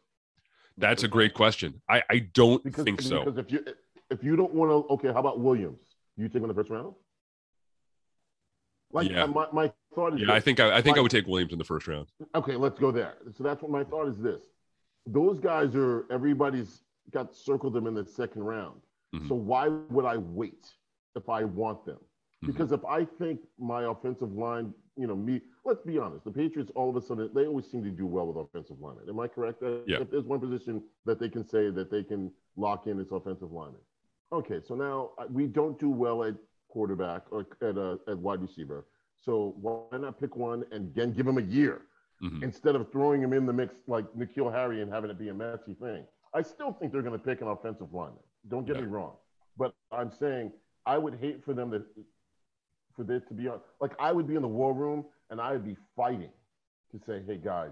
That's 0.78 1.04
a 1.04 1.08
great 1.08 1.34
question. 1.34 1.82
I 1.90 2.04
I 2.10 2.20
don't 2.34 2.64
because, 2.64 2.86
think 2.86 3.02
so. 3.02 3.24
Because 3.24 3.38
if 3.38 3.52
you 3.52 3.66
if 4.10 4.24
you 4.24 4.36
don't 4.36 4.54
want 4.54 4.70
to, 4.72 4.94
okay, 4.94 5.08
how 5.08 5.20
about 5.20 5.40
Williams? 5.40 5.80
You 6.18 6.28
take 6.28 6.38
him 6.38 6.44
in 6.44 6.50
the 6.50 6.54
first 6.54 6.70
round? 6.70 6.94
Like 8.94 9.10
yeah. 9.10 9.26
my, 9.26 9.48
my 9.54 9.72
thought 9.96 10.14
is 10.14 10.20
yeah, 10.20 10.28
this. 10.28 10.36
I 10.36 10.40
think 10.42 10.60
I, 10.60 10.78
I 10.78 10.82
think 10.82 10.98
I 10.98 11.02
would 11.02 11.12
take 11.12 11.26
Williams 11.28 11.54
in 11.54 11.58
the 11.58 11.64
first 11.64 11.88
round. 11.88 12.08
Okay, 12.36 12.56
let's 12.56 12.78
go 12.78 12.92
there. 12.92 13.16
So 13.38 13.44
that's 13.44 13.62
what 13.62 13.72
my 13.72 13.84
thought 13.84 14.08
is. 14.08 14.18
This, 14.18 14.42
those 15.06 15.40
guys 15.40 15.76
are 15.76 16.06
everybody's 16.12 16.82
got 17.12 17.34
circled 17.36 17.74
them 17.74 17.88
in 17.88 17.94
the 17.94 18.06
second 18.06 18.44
round. 18.44 18.82
Mm-hmm. 19.16 19.28
So 19.30 19.36
why 19.36 19.68
would 19.68 20.06
I 20.06 20.18
wait 20.18 20.66
if 21.16 21.30
I 21.30 21.46
want 21.46 21.86
them? 21.86 21.96
Mm-hmm. 21.96 22.48
Because 22.48 22.72
if 22.74 22.84
I 22.86 23.06
think 23.06 23.40
my 23.58 23.84
offensive 23.84 24.34
line 24.34 24.74
you 24.98 25.08
know, 25.08 25.16
me. 25.16 25.42
Let's 25.66 25.82
be 25.82 25.98
honest. 25.98 26.26
The 26.26 26.32
Patriots, 26.32 26.72
all 26.76 26.90
of 26.90 26.96
a 26.96 27.02
sudden, 27.02 27.30
they 27.34 27.46
always 27.46 27.70
seem 27.70 27.84
to 27.84 27.90
do 27.90 28.06
well 28.06 28.28
with 28.28 28.38
offensive 28.38 28.78
linemen. 28.80 29.06
Am 29.10 29.20
I 29.20 29.28
correct? 29.28 29.62
Yeah. 29.86 30.02
If 30.02 30.12
there's 30.12 30.26
one 30.26 30.40
position 30.40 30.84
that 31.06 31.20
they 31.20 31.30
can 31.30 31.48
say 31.48 31.70
that 31.70 31.90
they 31.90 32.04
can 32.04 32.32
lock 32.56 32.88
in, 32.88 33.00
it's 33.00 33.12
offensive 33.12 33.52
lineman. 33.52 33.82
Okay, 34.34 34.62
so 34.66 34.76
now 34.76 35.12
uh, 35.18 35.26
we 35.30 35.46
don't 35.46 35.78
do 35.80 35.90
well 35.90 36.24
at 36.24 36.36
quarterback 36.70 37.24
or 37.32 37.46
at 37.62 37.78
uh, 37.78 37.98
at 38.08 38.18
wide 38.18 38.42
receiver. 38.42 38.86
So 39.18 39.56
why 39.60 39.98
not 39.98 40.20
pick 40.20 40.36
one 40.36 40.64
and 40.72 40.88
again 40.88 41.14
give 41.14 41.28
him 41.28 41.38
a 41.38 41.42
year 41.42 41.82
mm-hmm. 42.24 42.44
instead 42.44 42.76
of 42.76 42.92
throwing 42.92 43.22
him 43.22 43.34
in 43.34 43.46
the 43.46 43.54
mix 43.54 43.76
like 43.88 44.06
N'Keal 44.18 44.52
Harry 44.52 44.82
and 44.82 44.92
having 44.92 45.12
it 45.12 45.20
be 45.20 45.30
a 45.30 45.34
messy 45.34 45.74
thing? 45.74 46.06
I 46.34 46.42
still 46.42 46.72
think 46.72 46.94
they're 46.94 47.02
going 47.02 47.18
to 47.18 47.24
pick 47.24 47.42
an 47.42 47.50
offensive 47.50 47.94
lineman. 47.94 48.24
Don't 48.48 48.66
get 48.66 48.78
yeah. 48.78 48.84
me 48.84 48.88
wrong, 48.88 49.14
but 49.58 49.74
I'm 49.92 50.12
saying 50.12 50.54
I 50.86 50.98
would 50.98 51.16
hate 51.20 51.44
for 51.44 51.54
them 51.54 51.72
to 51.72 51.84
for 52.96 53.04
this 53.04 53.24
to 53.26 53.34
be 53.34 53.48
on. 53.48 53.60
Like 53.80 53.94
I 54.00 54.12
would 54.12 54.28
be 54.28 54.36
in 54.36 54.42
the 54.42 54.48
war 54.48 54.74
room 54.74 55.06
and 55.30 55.40
I 55.40 55.52
would 55.52 55.66
be 55.66 55.78
fighting 55.96 56.32
to 56.92 57.00
say, 57.06 57.22
hey 57.26 57.38
guys, 57.38 57.72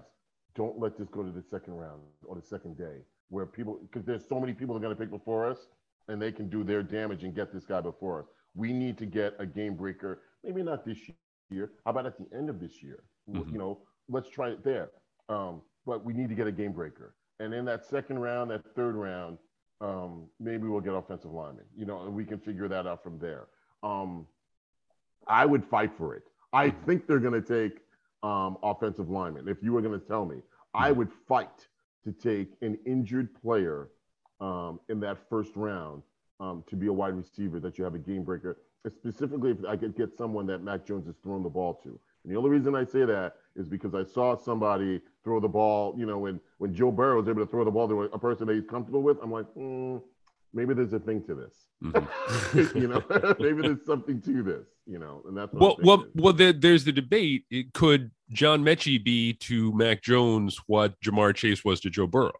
don't 0.54 0.78
let 0.78 0.98
this 0.98 1.08
go 1.08 1.22
to 1.22 1.30
the 1.30 1.42
second 1.42 1.74
round 1.74 2.00
or 2.24 2.34
the 2.34 2.42
second 2.42 2.76
day 2.76 3.02
where 3.28 3.46
people, 3.46 3.78
because 3.82 4.04
there's 4.04 4.28
so 4.28 4.40
many 4.40 4.52
people 4.52 4.74
that 4.74 4.78
are 4.78 4.82
going 4.82 4.96
to 4.96 5.00
pick 5.00 5.10
before 5.10 5.48
us 5.48 5.66
and 6.08 6.20
they 6.20 6.32
can 6.32 6.48
do 6.48 6.64
their 6.64 6.82
damage 6.82 7.22
and 7.22 7.34
get 7.34 7.52
this 7.52 7.64
guy 7.64 7.80
before 7.80 8.20
us. 8.20 8.26
We 8.54 8.72
need 8.72 8.98
to 8.98 9.06
get 9.06 9.34
a 9.38 9.46
game 9.46 9.74
breaker, 9.76 10.22
maybe 10.42 10.62
not 10.62 10.84
this 10.84 10.98
year. 11.50 11.70
How 11.84 11.92
about 11.92 12.06
at 12.06 12.18
the 12.18 12.26
end 12.36 12.50
of 12.50 12.60
this 12.60 12.82
year? 12.82 13.04
Mm-hmm. 13.30 13.52
You 13.52 13.58
know, 13.58 13.78
let's 14.08 14.28
try 14.28 14.48
it 14.50 14.64
there. 14.64 14.90
Um, 15.28 15.62
but 15.86 16.04
we 16.04 16.12
need 16.12 16.28
to 16.28 16.34
get 16.34 16.46
a 16.46 16.52
game 16.52 16.72
breaker. 16.72 17.14
And 17.38 17.54
in 17.54 17.64
that 17.66 17.84
second 17.84 18.18
round, 18.18 18.50
that 18.50 18.62
third 18.74 18.96
round, 18.96 19.38
um, 19.80 20.26
maybe 20.38 20.66
we'll 20.66 20.80
get 20.80 20.94
offensive 20.94 21.30
linemen, 21.30 21.64
you 21.74 21.86
know, 21.86 22.02
and 22.02 22.14
we 22.14 22.24
can 22.24 22.38
figure 22.38 22.68
that 22.68 22.86
out 22.86 23.02
from 23.02 23.18
there. 23.18 23.46
Um, 23.82 24.26
I 25.26 25.46
would 25.46 25.64
fight 25.64 25.92
for 25.96 26.14
it. 26.14 26.24
I 26.52 26.68
mm-hmm. 26.68 26.86
think 26.86 27.06
they're 27.06 27.18
going 27.18 27.40
to 27.40 27.68
take 27.68 27.80
um, 28.22 28.58
offensive 28.62 29.08
linemen. 29.08 29.48
If 29.48 29.62
you 29.62 29.72
were 29.72 29.82
going 29.82 29.98
to 29.98 30.06
tell 30.06 30.24
me, 30.24 30.36
I 30.74 30.88
mm-hmm. 30.88 30.98
would 30.98 31.12
fight 31.28 31.66
to 32.04 32.12
take 32.12 32.52
an 32.62 32.78
injured 32.86 33.28
player 33.40 33.88
um, 34.40 34.80
in 34.88 35.00
that 35.00 35.18
first 35.28 35.54
round 35.54 36.02
um, 36.40 36.64
to 36.66 36.76
be 36.76 36.86
a 36.86 36.92
wide 36.92 37.14
receiver 37.14 37.60
that 37.60 37.78
you 37.78 37.84
have 37.84 37.94
a 37.94 37.98
game 37.98 38.24
breaker. 38.24 38.58
Specifically, 38.88 39.50
if 39.50 39.58
I 39.68 39.76
could 39.76 39.94
get 39.94 40.16
someone 40.16 40.46
that 40.46 40.62
Mac 40.62 40.86
Jones 40.86 41.06
has 41.06 41.16
thrown 41.22 41.42
the 41.42 41.50
ball 41.50 41.74
to. 41.82 42.00
And 42.24 42.32
the 42.32 42.36
only 42.36 42.50
reason 42.50 42.74
I 42.74 42.84
say 42.84 43.04
that 43.04 43.36
is 43.56 43.68
because 43.68 43.94
I 43.94 44.04
saw 44.04 44.36
somebody 44.36 45.00
throw 45.22 45.40
the 45.40 45.48
ball. 45.48 45.94
You 45.98 46.06
know, 46.06 46.18
when 46.18 46.40
when 46.58 46.74
Joe 46.74 46.90
Burrow 46.90 47.16
was 47.16 47.28
able 47.28 47.44
to 47.44 47.50
throw 47.50 47.64
the 47.64 47.70
ball 47.70 47.88
to 47.88 48.02
a 48.02 48.18
person 48.18 48.46
that 48.46 48.54
he's 48.54 48.64
comfortable 48.64 49.02
with, 49.02 49.18
I'm 49.22 49.30
like, 49.30 49.46
mm, 49.54 50.00
maybe 50.52 50.74
there's 50.74 50.92
a 50.92 50.98
thing 50.98 51.22
to 51.24 51.34
this. 51.34 51.54
Mm-hmm. 51.82 52.78
you 52.78 52.88
know, 52.88 53.02
maybe 53.38 53.62
there's 53.62 53.84
something 53.84 54.20
to 54.22 54.42
this. 54.42 54.66
You 54.86 54.98
know, 54.98 55.22
and 55.26 55.36
that's 55.36 55.52
well, 55.52 55.76
well, 55.82 56.04
well. 56.14 56.32
There, 56.32 56.52
there's 56.52 56.84
the 56.84 56.92
debate. 56.92 57.44
It 57.50 57.72
could 57.72 58.10
John 58.30 58.62
Metchie 58.62 59.02
be 59.02 59.34
to 59.34 59.72
Mac 59.72 60.02
Jones 60.02 60.58
what 60.66 61.00
Ja'Marr 61.00 61.34
Chase 61.34 61.64
was 61.64 61.80
to 61.80 61.90
Joe 61.90 62.06
Burrow? 62.06 62.32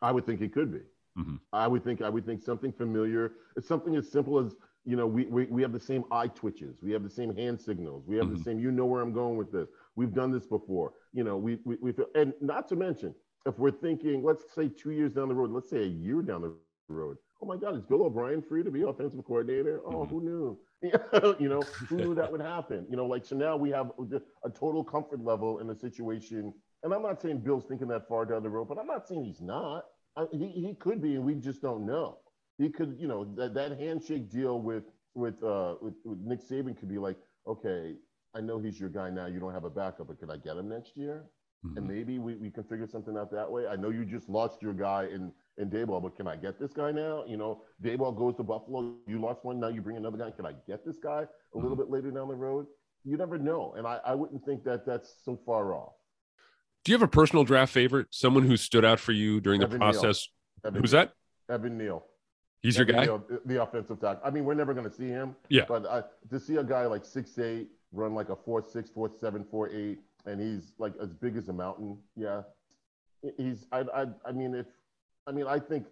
I 0.00 0.12
would 0.12 0.26
think 0.26 0.40
it 0.40 0.52
could 0.52 0.72
be. 0.72 0.80
Mm-hmm. 1.18 1.36
I 1.52 1.66
would 1.66 1.84
think 1.84 2.02
I 2.02 2.08
would 2.08 2.24
think 2.24 2.42
something 2.42 2.72
familiar. 2.72 3.32
It's 3.56 3.68
something 3.68 3.96
as 3.96 4.10
simple 4.10 4.38
as 4.38 4.54
you 4.84 4.96
know 4.96 5.06
we, 5.06 5.26
we 5.26 5.46
we 5.46 5.62
have 5.62 5.72
the 5.72 5.80
same 5.80 6.04
eye 6.10 6.28
twitches, 6.28 6.78
we 6.82 6.92
have 6.92 7.02
the 7.02 7.10
same 7.10 7.34
hand 7.34 7.60
signals, 7.60 8.04
we 8.06 8.16
have 8.16 8.26
mm-hmm. 8.26 8.36
the 8.36 8.42
same. 8.42 8.60
You 8.60 8.70
know 8.70 8.86
where 8.86 9.02
I'm 9.02 9.12
going 9.12 9.36
with 9.36 9.52
this. 9.52 9.68
We've 9.96 10.14
done 10.14 10.30
this 10.30 10.46
before. 10.46 10.92
You 11.12 11.24
know 11.24 11.36
we 11.36 11.58
we 11.64 11.76
we 11.80 11.92
and 12.14 12.32
not 12.40 12.68
to 12.68 12.76
mention 12.76 13.14
if 13.46 13.58
we're 13.58 13.70
thinking, 13.70 14.22
let's 14.22 14.44
say 14.54 14.68
two 14.68 14.90
years 14.90 15.12
down 15.12 15.28
the 15.28 15.34
road, 15.34 15.50
let's 15.50 15.70
say 15.70 15.82
a 15.82 15.86
year 15.86 16.22
down 16.22 16.42
the 16.42 16.54
road, 16.88 17.16
oh 17.40 17.46
my 17.46 17.56
God, 17.56 17.76
is 17.76 17.82
Bill 17.82 18.02
O'Brien 18.02 18.42
free 18.42 18.62
to 18.62 18.70
be 18.70 18.82
offensive 18.82 19.24
coordinator? 19.24 19.80
Oh, 19.84 19.90
mm-hmm. 19.90 20.14
who 20.14 20.22
knew? 20.22 20.58
you 21.40 21.48
know, 21.48 21.62
who 21.88 21.96
knew 21.96 22.14
that 22.14 22.30
would 22.30 22.40
happen? 22.40 22.86
You 22.88 22.96
know, 22.96 23.06
like 23.06 23.24
so 23.24 23.36
now 23.36 23.56
we 23.56 23.70
have 23.70 23.90
a 24.44 24.50
total 24.50 24.84
comfort 24.84 25.24
level 25.24 25.58
in 25.58 25.66
the 25.66 25.74
situation. 25.74 26.52
And 26.82 26.94
I'm 26.94 27.02
not 27.02 27.20
saying 27.20 27.40
Bill's 27.40 27.64
thinking 27.64 27.88
that 27.88 28.08
far 28.08 28.24
down 28.24 28.42
the 28.42 28.48
road, 28.48 28.68
but 28.68 28.78
I'm 28.78 28.86
not 28.86 29.08
saying 29.08 29.24
he's 29.24 29.40
not. 29.40 29.84
I, 30.16 30.26
he, 30.30 30.48
he 30.48 30.74
could 30.78 31.02
be, 31.02 31.16
and 31.16 31.24
we 31.24 31.34
just 31.34 31.60
don't 31.62 31.84
know. 31.84 32.18
He 32.58 32.68
could, 32.70 32.96
you 32.98 33.08
know, 33.08 33.24
that, 33.36 33.54
that 33.54 33.78
handshake 33.78 34.30
deal 34.30 34.60
with 34.60 34.84
with, 35.14 35.42
uh, 35.42 35.74
with 35.80 35.94
with 36.04 36.18
Nick 36.20 36.48
Saban 36.48 36.78
could 36.78 36.88
be 36.88 36.98
like, 36.98 37.16
okay, 37.46 37.96
I 38.34 38.40
know 38.40 38.58
he's 38.58 38.78
your 38.78 38.88
guy 38.88 39.10
now. 39.10 39.26
You 39.26 39.40
don't 39.40 39.52
have 39.52 39.64
a 39.64 39.70
backup, 39.70 40.06
but 40.08 40.18
can 40.20 40.30
I 40.30 40.36
get 40.36 40.56
him 40.56 40.68
next 40.68 40.96
year? 40.96 41.24
Mhm. 41.66 41.76
And 41.76 41.88
maybe 41.88 42.18
we, 42.18 42.36
we 42.36 42.50
can 42.50 42.62
figure 42.64 42.86
something 42.86 43.16
out 43.16 43.30
that 43.32 43.50
way. 43.50 43.66
I 43.66 43.74
know 43.74 43.90
you 43.90 44.04
just 44.04 44.28
lost 44.28 44.62
your 44.62 44.74
guy 44.74 45.06
in 45.06 45.32
in 45.58 45.70
Daboll, 45.70 46.02
but 46.02 46.16
can 46.16 46.26
I 46.26 46.36
get 46.36 46.58
this 46.58 46.72
guy 46.72 46.92
now? 46.92 47.24
You 47.26 47.36
know, 47.36 47.62
Daboll 47.82 48.16
goes 48.16 48.36
to 48.36 48.42
Buffalo. 48.42 48.94
You 49.06 49.20
lost 49.20 49.44
one, 49.44 49.60
now 49.60 49.68
you 49.68 49.82
bring 49.82 49.96
another 49.96 50.18
guy. 50.18 50.30
Can 50.30 50.46
I 50.46 50.52
get 50.66 50.86
this 50.86 50.96
guy 50.96 51.24
a 51.54 51.56
little 51.56 51.72
mm-hmm. 51.72 51.80
bit 51.80 51.90
later 51.90 52.10
down 52.10 52.28
the 52.28 52.34
road? 52.34 52.66
You 53.04 53.16
never 53.16 53.38
know, 53.38 53.74
and 53.76 53.86
I, 53.86 54.00
I 54.04 54.14
wouldn't 54.14 54.44
think 54.44 54.64
that 54.64 54.84
that's 54.86 55.14
so 55.24 55.38
far 55.46 55.74
off. 55.74 55.92
Do 56.84 56.92
you 56.92 56.98
have 56.98 57.02
a 57.02 57.10
personal 57.10 57.44
draft 57.44 57.72
favorite? 57.72 58.06
Someone 58.10 58.44
who 58.44 58.56
stood 58.56 58.84
out 58.84 59.00
for 59.00 59.12
you 59.12 59.40
during 59.40 59.60
the 59.60 59.66
Evan 59.66 59.78
Neal. 59.78 59.92
process? 59.92 60.28
Evan, 60.64 60.80
Who's 60.80 60.92
that? 60.92 61.12
Evan 61.50 61.76
Neal. 61.76 62.04
He's 62.62 62.76
your 62.76 62.86
guy? 62.86 63.04
Neal, 63.04 63.24
the 63.44 63.62
offensive 63.62 64.00
tackle. 64.00 64.22
I 64.24 64.30
mean, 64.30 64.44
we're 64.44 64.54
never 64.54 64.74
going 64.74 64.88
to 64.88 64.94
see 64.94 65.08
him. 65.08 65.36
Yeah. 65.48 65.64
But 65.68 65.86
I, 65.86 66.02
to 66.30 66.40
see 66.40 66.56
a 66.56 66.64
guy 66.64 66.86
like 66.86 67.04
six 67.04 67.38
eight 67.38 67.68
run 67.92 68.14
like 68.14 68.30
a 68.30 68.36
four 68.36 68.62
six, 68.62 68.90
four 68.90 69.10
seven, 69.20 69.44
four 69.50 69.68
eight, 69.70 69.98
and 70.26 70.40
he's 70.40 70.72
like 70.78 70.92
as 71.00 71.12
big 71.12 71.36
as 71.36 71.48
a 71.48 71.52
mountain. 71.52 71.98
Yeah. 72.16 72.42
He's. 73.36 73.66
I. 73.72 73.80
I. 73.94 74.06
I 74.26 74.32
mean, 74.32 74.54
if. 74.54 74.66
I 75.28 75.32
mean, 75.32 75.46
I 75.46 75.58
think. 75.58 75.86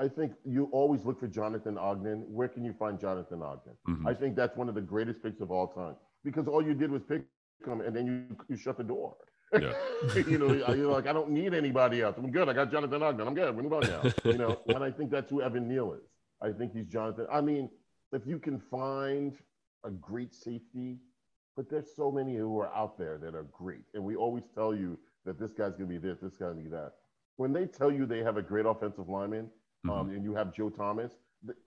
I 0.00 0.06
think 0.06 0.30
you 0.44 0.68
always 0.70 1.04
look 1.04 1.18
for 1.18 1.26
Jonathan 1.26 1.76
Ogden. 1.76 2.18
Where 2.28 2.46
can 2.46 2.64
you 2.64 2.72
find 2.72 3.00
Jonathan 3.00 3.42
Ogden? 3.42 3.72
Mhm. 3.88 4.06
I 4.06 4.14
think 4.14 4.36
that's 4.36 4.56
one 4.56 4.68
of 4.68 4.76
the 4.76 4.80
greatest 4.80 5.20
picks 5.24 5.40
of 5.40 5.50
all 5.50 5.66
time 5.66 5.96
because 6.22 6.46
all 6.46 6.62
you 6.62 6.72
did 6.72 6.92
was 6.92 7.02
pick 7.02 7.24
him 7.66 7.80
and 7.80 7.96
then 7.96 8.06
you 8.06 8.36
you 8.48 8.56
shut 8.56 8.76
the 8.78 8.84
door. 8.84 9.16
Yeah. 9.52 9.72
you 10.32 10.38
know, 10.38 10.52
you're 10.52 10.92
like, 10.92 11.08
I 11.08 11.12
don't 11.12 11.30
need 11.30 11.52
anybody 11.52 12.00
else. 12.02 12.16
I'm 12.16 12.30
good. 12.30 12.48
I 12.48 12.52
got 12.52 12.70
Jonathan 12.70 13.02
Ogden. 13.02 13.26
I'm 13.26 13.34
good. 13.34 13.56
We 13.56 13.62
move 13.64 13.72
on 13.72 13.80
now. 13.80 14.02
You 14.24 14.38
know, 14.38 14.60
and 14.68 14.84
I 14.84 14.90
think 14.92 15.10
that's 15.10 15.30
who 15.30 15.42
Evan 15.42 15.66
Neal 15.66 15.94
is. 15.94 16.08
I 16.40 16.52
think 16.52 16.72
he's 16.72 16.86
Jonathan. 16.86 17.26
I 17.32 17.40
mean, 17.40 17.68
if 18.12 18.24
you 18.24 18.38
can 18.38 18.60
find 18.70 19.32
a 19.84 19.90
great 19.90 20.32
safety, 20.32 20.98
but 21.56 21.68
there's 21.68 21.96
so 21.96 22.12
many 22.12 22.36
who 22.36 22.56
are 22.60 22.72
out 22.72 22.98
there 22.98 23.18
that 23.18 23.34
are 23.34 23.48
great, 23.52 23.82
and 23.94 24.04
we 24.04 24.14
always 24.14 24.44
tell 24.54 24.72
you 24.72 24.96
that 25.24 25.40
this 25.40 25.52
guy's 25.52 25.72
gonna 25.72 25.86
be 25.86 25.98
this, 25.98 26.18
this 26.20 26.36
guy's 26.36 26.50
gonna 26.50 26.62
be 26.62 26.70
that. 26.70 26.92
When 27.38 27.52
they 27.52 27.66
tell 27.66 27.90
you 27.90 28.04
they 28.04 28.18
have 28.18 28.36
a 28.36 28.42
great 28.42 28.66
offensive 28.66 29.08
lineman, 29.08 29.48
um, 29.88 30.10
and 30.10 30.22
you 30.24 30.34
have 30.34 30.52
Joe 30.52 30.68
Thomas, 30.70 31.12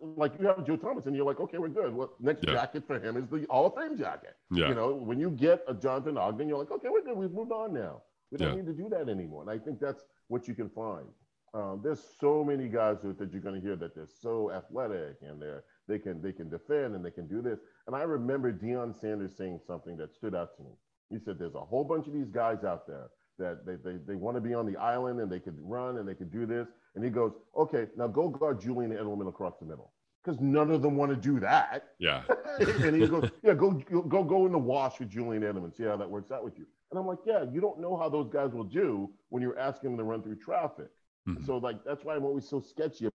like 0.01 0.33
you 0.37 0.45
have 0.45 0.65
Joe 0.65 0.75
Thomas, 0.75 1.05
and 1.05 1.15
you're 1.15 1.25
like, 1.25 1.39
okay, 1.39 1.57
we're 1.57 1.69
good. 1.69 1.95
Well, 1.95 2.11
next 2.19 2.45
Yeah. 2.45 2.53
jacket 2.53 2.83
for 2.85 2.99
him 2.99 3.15
is 3.15 3.25
the 3.29 3.45
Hall 3.49 3.67
of 3.67 3.75
Fame 3.75 3.97
jacket. 3.97 4.35
Yeah. 4.51 4.67
You 4.67 4.75
know, 4.75 4.93
when 4.93 5.17
you 5.17 5.29
get 5.31 5.63
a 5.69 5.73
Jonathan 5.73 6.17
Ogden, 6.17 6.49
you're 6.49 6.57
like, 6.57 6.71
okay, 6.71 6.89
we're 6.89 7.01
good. 7.03 7.15
We've 7.17 7.31
moved 7.31 7.53
on 7.53 7.73
now. 7.73 8.01
We 8.31 8.37
don't 8.37 8.49
Yeah. 8.49 8.55
need 8.61 8.65
to 8.65 8.73
do 8.73 8.89
that 8.89 9.07
anymore. 9.07 9.41
And 9.43 9.49
I 9.49 9.57
think 9.57 9.79
that's 9.79 10.03
what 10.27 10.45
you 10.47 10.53
can 10.55 10.69
find. 10.69 11.07
Um, 11.53 11.79
there's 11.81 12.01
so 12.19 12.43
many 12.43 12.67
guys 12.67 12.97
that, 13.03 13.17
that 13.17 13.31
you're 13.31 13.41
going 13.41 13.55
to 13.55 13.61
hear 13.61 13.77
that 13.77 13.95
they're 13.95 14.07
so 14.07 14.51
athletic 14.51 15.17
and 15.21 15.41
they're 15.41 15.63
they 15.87 15.99
can 15.99 16.21
they 16.21 16.31
can 16.33 16.49
defend 16.49 16.95
and 16.95 17.03
they 17.03 17.11
can 17.11 17.27
do 17.27 17.41
this. 17.41 17.59
And 17.87 17.95
I 17.95 18.03
remember 18.03 18.51
Deion 18.53 18.93
Sanders 18.93 19.35
saying 19.37 19.59
something 19.65 19.95
that 19.97 20.13
stood 20.13 20.35
out 20.35 20.55
to 20.57 20.63
me. 20.63 20.71
He 21.09 21.17
said, 21.19 21.37
"There's 21.39 21.55
a 21.55 21.65
whole 21.71 21.83
bunch 21.83 22.07
of 22.07 22.13
these 22.13 22.29
guys 22.29 22.63
out 22.63 22.87
there 22.87 23.09
that 23.39 23.65
they 23.65 23.75
they, 23.75 23.97
they 24.07 24.15
want 24.15 24.37
to 24.37 24.41
be 24.41 24.53
on 24.53 24.65
the 24.65 24.77
island 24.77 25.19
and 25.19 25.31
they 25.31 25.39
could 25.39 25.57
run 25.59 25.97
and 25.97 26.07
they 26.07 26.15
could 26.15 26.31
do 26.31 26.45
this." 26.45 26.67
And 26.95 27.03
he 27.03 27.09
goes, 27.09 27.33
"Okay, 27.57 27.87
now 27.97 28.07
go 28.07 28.29
guard 28.29 28.59
Julian 28.61 28.91
Edelman 28.91 29.27
across 29.27 29.57
the 29.59 29.65
middle." 29.65 29.91
Because 30.23 30.39
none 30.39 30.69
of 30.69 30.83
them 30.83 30.95
want 30.97 31.09
to 31.09 31.15
do 31.15 31.39
that. 31.39 31.85
Yeah. 31.97 32.23
and 32.59 32.95
he 32.95 33.07
goes, 33.07 33.29
"Yeah, 33.43 33.53
go 33.53 33.71
go 33.71 34.23
go 34.23 34.45
in 34.45 34.51
the 34.51 34.59
wash 34.59 34.99
with 34.99 35.09
Julian 35.09 35.43
Edelman. 35.43 35.75
See 35.75 35.83
how 35.83 35.97
that 35.97 36.09
works 36.09 36.31
out 36.31 36.43
with 36.43 36.57
you." 36.57 36.65
And 36.91 36.99
I'm 36.99 37.07
like, 37.07 37.19
"Yeah, 37.25 37.45
you 37.51 37.61
don't 37.61 37.79
know 37.79 37.97
how 37.97 38.09
those 38.09 38.29
guys 38.29 38.53
will 38.53 38.63
do 38.63 39.09
when 39.29 39.41
you're 39.41 39.57
asking 39.57 39.91
them 39.91 39.97
to 39.97 40.03
run 40.03 40.21
through 40.21 40.35
traffic." 40.37 40.89
Mhm. 41.27 41.45
So 41.45 41.57
like 41.57 41.83
that's 41.83 42.03
why 42.03 42.15
I'm 42.15 42.25
always 42.25 42.47
so 42.47 42.59
sketchy 42.59 43.09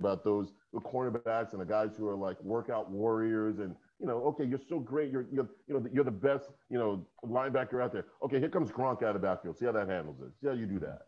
about 0.00 0.24
those 0.24 0.52
the 0.72 0.80
cornerbacks 0.80 1.52
and 1.52 1.60
the 1.60 1.66
guys 1.66 1.96
who 1.96 2.08
are 2.08 2.16
like 2.16 2.42
workout 2.42 2.90
warriors 2.90 3.58
and 3.58 3.74
you 4.00 4.06
know, 4.06 4.18
okay, 4.24 4.44
you're 4.44 4.60
so 4.68 4.78
great. 4.78 5.12
You're 5.12 5.26
you're 5.30 5.48
you 5.68 5.74
know 5.74 5.86
you're 5.92 6.04
the 6.04 6.10
best 6.10 6.50
you 6.70 6.78
know 6.78 7.06
linebacker 7.24 7.82
out 7.82 7.92
there. 7.92 8.06
Okay, 8.22 8.40
here 8.40 8.48
comes 8.48 8.70
Gronk 8.70 9.02
out 9.02 9.14
of 9.14 9.20
the 9.20 9.26
backfield. 9.26 9.58
See 9.58 9.66
how 9.66 9.72
that 9.72 9.88
handles 9.88 10.16
it. 10.20 10.30
See 10.40 10.46
how 10.46 10.54
you 10.54 10.66
do 10.66 10.78
that. 10.80 11.02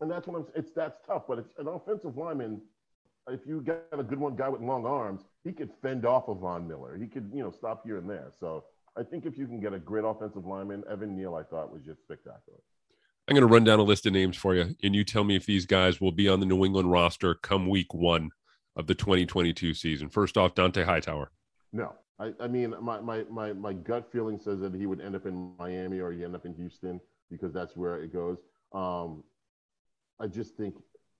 And 0.00 0.10
that's 0.10 0.26
what 0.26 0.38
I'm. 0.38 0.46
It's 0.54 0.72
that's 0.72 0.98
tough, 1.06 1.24
but 1.28 1.38
it's 1.38 1.52
an 1.58 1.68
offensive 1.68 2.16
lineman. 2.16 2.62
If 3.28 3.40
you 3.46 3.60
got 3.60 3.82
a 3.92 4.02
good 4.02 4.18
one 4.18 4.34
guy 4.34 4.48
with 4.48 4.62
long 4.62 4.86
arms, 4.86 5.22
he 5.44 5.52
could 5.52 5.70
fend 5.82 6.06
off 6.06 6.28
a 6.28 6.34
Von 6.34 6.66
Miller. 6.66 6.96
He 6.96 7.06
could 7.06 7.30
you 7.34 7.42
know 7.42 7.50
stop 7.50 7.82
here 7.84 7.98
and 7.98 8.08
there. 8.08 8.32
So 8.38 8.64
I 8.96 9.02
think 9.02 9.26
if 9.26 9.36
you 9.36 9.46
can 9.46 9.60
get 9.60 9.74
a 9.74 9.78
great 9.78 10.04
offensive 10.04 10.46
lineman, 10.46 10.82
Evan 10.90 11.16
Neal, 11.16 11.34
I 11.34 11.42
thought 11.42 11.72
was 11.72 11.82
just 11.82 12.00
spectacular. 12.00 12.58
I'm 13.28 13.34
going 13.34 13.46
to 13.46 13.52
run 13.52 13.62
down 13.62 13.78
a 13.78 13.84
list 13.84 14.06
of 14.06 14.12
names 14.12 14.36
for 14.36 14.56
you, 14.56 14.74
and 14.82 14.94
you 14.94 15.04
tell 15.04 15.22
me 15.22 15.36
if 15.36 15.46
these 15.46 15.64
guys 15.64 16.00
will 16.00 16.10
be 16.10 16.28
on 16.28 16.40
the 16.40 16.46
New 16.46 16.64
England 16.64 16.90
roster 16.90 17.34
come 17.34 17.68
week 17.68 17.94
one 17.94 18.30
of 18.74 18.88
the 18.88 18.94
2022 18.94 19.74
season. 19.74 20.08
First 20.08 20.36
off, 20.36 20.54
Dont'a 20.54 20.84
Hightower. 20.84 21.30
No, 21.72 21.94
I, 22.20 22.32
I 22.38 22.48
mean, 22.48 22.74
my, 22.82 23.00
my, 23.00 23.24
my, 23.30 23.52
my 23.54 23.72
gut 23.72 24.10
feeling 24.12 24.38
says 24.38 24.60
that 24.60 24.74
he 24.74 24.86
would 24.86 25.00
end 25.00 25.16
up 25.16 25.26
in 25.26 25.52
Miami 25.58 26.00
or 26.00 26.12
he 26.12 26.22
end 26.22 26.34
up 26.34 26.44
in 26.44 26.54
Houston 26.54 27.00
because 27.30 27.52
that's 27.52 27.76
where 27.76 28.02
it 28.02 28.12
goes. 28.12 28.38
Um, 28.72 29.24
I 30.20 30.26
just 30.26 30.54
think 30.56 30.74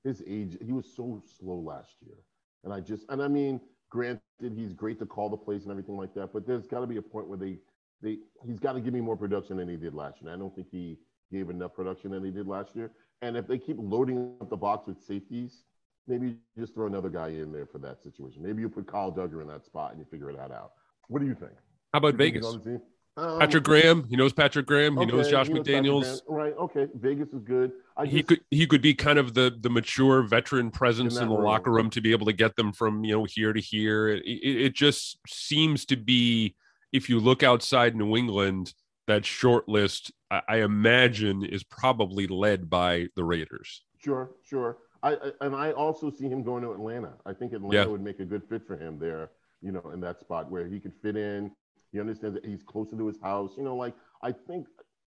his 0.04 0.22
age, 0.26 0.58
he 0.64 0.72
was 0.72 0.86
so 0.94 1.22
slow 1.38 1.56
last 1.58 1.94
year. 2.04 2.16
And 2.64 2.72
I 2.72 2.80
just, 2.80 3.06
and 3.08 3.22
I 3.22 3.28
mean, 3.28 3.60
granted, 3.88 4.20
he's 4.54 4.74
great 4.74 4.98
to 4.98 5.06
call 5.06 5.30
the 5.30 5.36
plays 5.36 5.62
and 5.62 5.70
everything 5.70 5.96
like 5.96 6.14
that, 6.14 6.32
but 6.34 6.46
there's 6.46 6.66
got 6.66 6.80
to 6.80 6.86
be 6.86 6.98
a 6.98 7.02
point 7.02 7.28
where 7.28 7.38
they, 7.38 7.56
they, 8.02 8.18
he's 8.46 8.58
got 8.58 8.74
to 8.74 8.80
give 8.80 8.92
me 8.92 9.00
more 9.00 9.16
production 9.16 9.56
than 9.56 9.68
he 9.68 9.76
did 9.76 9.94
last 9.94 10.20
year. 10.20 10.32
I 10.32 10.36
don't 10.36 10.54
think 10.54 10.68
he 10.70 10.98
gave 11.32 11.48
enough 11.48 11.74
production 11.74 12.10
than 12.10 12.24
he 12.24 12.30
did 12.30 12.46
last 12.46 12.76
year. 12.76 12.92
And 13.22 13.36
if 13.36 13.46
they 13.46 13.58
keep 13.58 13.76
loading 13.78 14.34
up 14.40 14.50
the 14.50 14.56
box 14.56 14.86
with 14.86 15.00
safeties, 15.02 15.64
maybe 16.06 16.36
just 16.58 16.74
throw 16.74 16.86
another 16.86 17.08
guy 17.08 17.28
in 17.28 17.52
there 17.52 17.66
for 17.66 17.78
that 17.78 18.02
situation. 18.02 18.42
Maybe 18.42 18.62
you 18.62 18.68
put 18.68 18.86
Kyle 18.86 19.12
Dugger 19.12 19.40
in 19.40 19.48
that 19.48 19.64
spot 19.64 19.92
and 19.92 20.00
you 20.00 20.06
figure 20.10 20.32
that 20.32 20.50
out. 20.50 20.72
What 21.10 21.20
do 21.20 21.26
you 21.26 21.34
think? 21.34 21.52
How 21.92 21.98
about 21.98 22.12
You 22.12 22.18
Vegas? 22.18 22.46
on? 22.46 22.80
Um, 23.16 23.40
Patrick 23.40 23.64
Graham. 23.64 24.04
He 24.08 24.14
knows 24.16 24.32
Patrick 24.32 24.64
Graham. 24.66 24.96
He 24.96 25.04
knows 25.04 25.28
Josh 25.28 25.48
he 25.48 25.54
knows 25.54 25.66
McDaniels. 25.66 26.20
Right. 26.28 26.54
Okay. 26.56 26.86
Vegas 26.94 27.28
is 27.32 27.42
good. 27.42 27.72
I 27.96 28.06
He 28.06 28.22
could 28.22 28.40
he 28.50 28.64
could 28.66 28.80
be 28.80 28.94
kind 28.94 29.18
of 29.18 29.34
the 29.34 29.54
the 29.60 29.68
mature 29.68 30.22
veteran 30.22 30.70
presence 30.70 31.16
In 31.16 31.24
in, 31.24 31.28
the 31.28 31.34
role. 31.34 31.44
locker 31.44 31.72
room 31.72 31.90
to 31.90 32.00
be 32.00 32.12
able 32.12 32.26
to 32.26 32.32
get 32.32 32.54
them 32.54 32.72
from 32.72 33.04
you 33.04 33.18
know 33.18 33.24
here 33.24 33.52
to 33.52 33.60
here. 33.60 34.08
It, 34.08 34.22
it, 34.24 34.62
it 34.66 34.74
just 34.74 35.18
seems 35.26 35.84
to 35.86 35.96
be 35.96 36.54
if 36.92 37.08
you 37.10 37.18
look 37.18 37.42
outside 37.42 37.96
New 37.96 38.16
England, 38.16 38.72
that 39.08 39.26
short 39.26 39.68
list 39.68 40.12
I, 40.30 40.42
I 40.48 40.56
imagine 40.62 41.44
is 41.44 41.64
probably 41.64 42.28
led 42.28 42.70
by 42.70 43.08
the 43.16 43.24
Raiders. 43.24 43.82
Sure, 43.98 44.30
sure. 44.44 44.78
I, 45.02 45.14
I 45.14 45.32
and 45.40 45.56
I 45.56 45.72
also 45.72 46.10
see 46.10 46.28
him 46.28 46.44
going 46.44 46.62
to 46.62 46.70
Atlanta. 46.72 47.14
I 47.26 47.32
think 47.34 47.52
Atlanta 47.52 47.74
Yeah. 47.74 47.86
would 47.86 48.00
make 48.02 48.20
a 48.20 48.24
good 48.24 48.44
fit 48.48 48.62
for 48.66 48.76
him 48.76 48.98
there. 49.00 49.30
You 49.62 49.72
know, 49.72 49.90
in 49.92 50.00
that 50.00 50.20
spot 50.20 50.50
where 50.50 50.66
he 50.66 50.80
could 50.80 50.92
fit 51.02 51.16
in. 51.16 51.50
He 51.92 52.00
understands 52.00 52.34
that 52.34 52.46
he's 52.48 52.62
closer 52.62 52.96
to 52.96 53.06
his 53.06 53.18
house. 53.20 53.52
You 53.56 53.64
know, 53.64 53.76
like 53.76 53.94
I 54.22 54.32
think, 54.32 54.66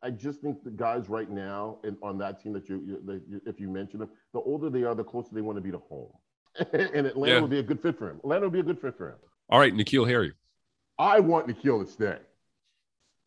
I 0.02 0.11
just 0.11 0.40
think 0.40 0.62
the 0.64 0.70
guys 0.70 1.09
right 1.09 1.28
now 1.28 1.78
in, 1.85 1.97
on 2.02 2.16
that 2.18 2.40
team 2.42 2.52
that 2.54 2.68
you, 2.68 2.80
you, 2.87 3.00
that 3.06 3.23
you, 3.28 3.42
if 3.44 3.59
you 3.61 3.68
mention 3.68 3.99
them, 4.00 4.09
the 4.32 4.40
older 4.40 4.70
they 4.70 4.85
are, 4.85 4.94
the 4.94 5.04
closer 5.04 5.28
they 5.32 5.40
want 5.42 5.56
to 5.56 5.62
be 5.62 5.70
to 5.73 5.78
home. 5.78 6.12
and 6.73 7.06
Atlanta 7.06 7.35
Yeah. 7.35 7.40
would 7.40 7.50
be 7.50 7.59
a 7.59 7.62
good 7.62 7.80
fit 7.82 7.99
for 7.99 8.09
him. 8.11 8.18
Atlanta 8.18 8.47
would 8.47 8.52
be 8.52 8.61
a 8.61 8.64
good 8.64 8.80
fit 8.80 8.97
for 8.97 9.11
him. 9.11 9.16
All 9.50 9.59
right, 9.59 9.75
N'Keal 9.75 10.09
Harry. 10.09 10.32
I 10.99 11.18
want 11.20 11.49
N'Keal 11.49 11.85
to 11.85 11.90
stay. 11.90 12.18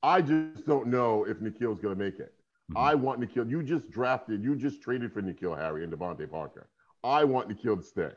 I 0.01 0.22
just 0.22 0.65
don't 0.65 0.88
know 0.88 1.25
if 1.25 1.39
N'Keal's 1.39 1.79
going 1.79 1.96
to 1.98 2.01
make 2.01 2.20
it. 2.20 2.34
Mhm. 2.72 2.77
I 2.79 2.96
want 2.96 3.20
N'Keal. 3.20 3.50
You 3.50 3.62
just 3.62 3.89
drafted, 3.91 4.41
you 4.43 4.55
just 4.55 4.82
traded 4.82 5.12
for 5.13 5.22
N'Keal 5.22 5.58
Harry 5.58 5.84
and 5.84 5.91
DeVante 5.91 6.29
Parker. 6.29 6.70
I 7.03 7.24
want 7.25 7.50
N'Keal 7.50 7.77
to 7.77 7.84
stay, 7.84 8.12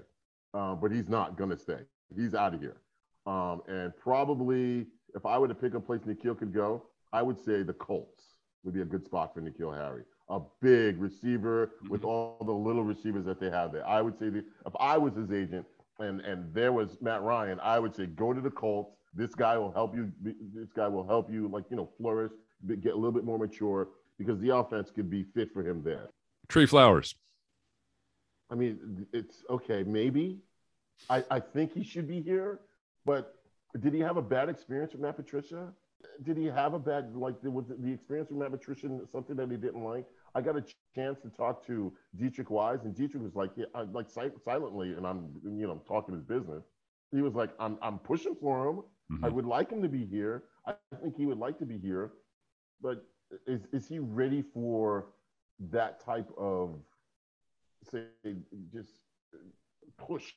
uh, 0.55 0.75
but 0.77 0.93
he's 0.93 1.09
not 1.09 1.37
going 1.37 1.51
to 1.51 1.59
stay. 1.59 1.81
He's 2.15 2.35
out 2.35 2.55
of 2.55 2.61
here. 2.61 2.77
Um, 3.27 3.63
and 3.69 3.93
probably, 3.97 4.87
if 5.15 5.27
I 5.27 5.39
were 5.39 5.49
to 5.49 5.55
pick 5.55 5.75
a 5.75 5.81
place 5.81 6.03
N'Keal 6.03 6.39
could 6.39 6.55
go, 6.55 6.85
I 7.13 7.23
would 7.23 7.39
say 7.39 7.63
the 7.63 7.73
Colts 7.73 8.23
would 8.63 8.75
be 8.75 8.83
a 8.83 8.85
good 8.85 9.05
spot 9.05 9.35
for 9.35 9.41
N'Keal 9.41 9.77
Harry. 9.77 10.03
A 10.29 10.41
big 10.61 11.01
receiver 11.01 11.73
with 11.89 12.05
all 12.05 12.39
the 12.45 12.53
little 12.53 12.83
receivers 12.83 13.25
that 13.27 13.41
they 13.41 13.51
have 13.51 13.73
there. 13.73 13.87
I 13.87 14.01
would 14.01 14.19
say, 14.19 14.29
the, 14.29 14.39
if 14.67 14.75
I 14.79 14.99
was 14.99 15.15
his 15.15 15.31
agent 15.33 15.67
and 15.99 16.21
and 16.21 16.53
there 16.53 16.73
was 16.73 16.99
Matt 17.01 17.23
Ryan, 17.23 17.61
I 17.61 17.79
would 17.79 17.95
say 17.95 18.07
go 18.07 18.33
to 18.33 18.41
the 18.41 18.51
Colts. 18.51 18.97
This 19.15 19.35
guy 19.35 19.57
will 19.57 19.73
help 19.73 19.95
you. 19.95 20.13
This 20.21 20.73
guy 20.75 20.89
will 20.89 21.07
help 21.07 21.31
you, 21.33 21.49
like 21.49 21.65
you 21.71 21.77
know, 21.77 21.89
flourish, 21.99 22.33
get 22.81 22.93
a 22.93 22.97
little 22.97 23.13
bit 23.13 23.25
more 23.25 23.39
mature 23.39 23.89
because 24.19 24.39
the 24.41 24.55
offense 24.55 24.91
could 24.91 25.11
be 25.11 25.25
fit 25.35 25.53
for 25.53 25.67
him 25.67 25.83
there. 25.83 26.11
Trey 26.49 26.67
Flowers. 26.67 27.15
I 28.51 28.55
mean, 28.55 29.07
it's 29.13 29.43
okay, 29.51 29.83
maybe. 29.83 30.39
I, 31.11 31.25
I 31.31 31.41
think 31.41 31.73
he 31.73 31.83
should 31.83 32.09
be 32.09 32.21
here, 32.23 32.61
but 33.07 33.37
did 33.81 33.95
he 33.95 34.01
have 34.01 34.19
a 34.19 34.23
bad 34.23 34.51
experience 34.51 34.93
with 34.93 35.03
Matt 35.03 35.17
Patricia? 35.17 35.73
Did 36.25 36.37
he 36.39 36.47
have 36.47 36.75
a 36.75 36.81
bad 36.81 37.17
like 37.17 37.37
was 37.45 37.67
the 37.69 37.93
experience 37.93 38.31
with 38.31 38.39
Matt 38.41 38.53
Patricia 38.53 39.01
something 39.13 39.37
that 39.37 39.51
he 39.51 39.57
didn't 39.59 39.85
like? 39.85 40.07
I 40.35 40.43
got 40.43 40.57
a 40.59 40.65
chance 40.65 40.99
to 40.99 41.07
talk 41.07 41.67
to 41.67 41.69
Deatrich 41.95 42.27
Wise, 42.51 42.61
and 42.63 42.75
Deatrich 42.77 43.05
was 43.05 43.19
like, 43.21 43.37
yeah, 43.41 43.55
like 43.81 43.99
si- 43.99 44.21
silently, 44.45 44.93
and 44.93 45.07
I'm 45.07 45.31
you 45.45 45.67
know 45.67 45.81
talking 45.89 46.15
his 46.15 46.25
business. 46.25 46.65
He 47.13 47.23
was 47.23 47.35
like, 47.35 47.51
I'm 47.59 47.79
I'm 47.83 47.99
pushing 47.99 48.37
for 48.41 48.69
him. 48.69 48.83
I 49.23 49.29
Mhm. 49.29 49.35
would 49.35 49.47
like 49.47 49.71
him 49.71 49.83
to 49.83 49.89
be 49.89 50.05
here. 50.07 50.45
I 50.67 50.75
think 51.01 51.17
he 51.17 51.27
would 51.27 51.39
like 51.39 51.59
to 51.59 51.67
be 51.67 51.79
here, 51.79 52.13
but 52.81 53.05
is 53.47 53.67
is 53.73 53.89
he 53.89 53.99
ready 53.99 54.43
for 54.43 55.09
that 55.59 56.01
type 56.01 56.29
of 56.37 56.81
say 57.91 58.09
just 58.73 59.01
push 59.97 60.35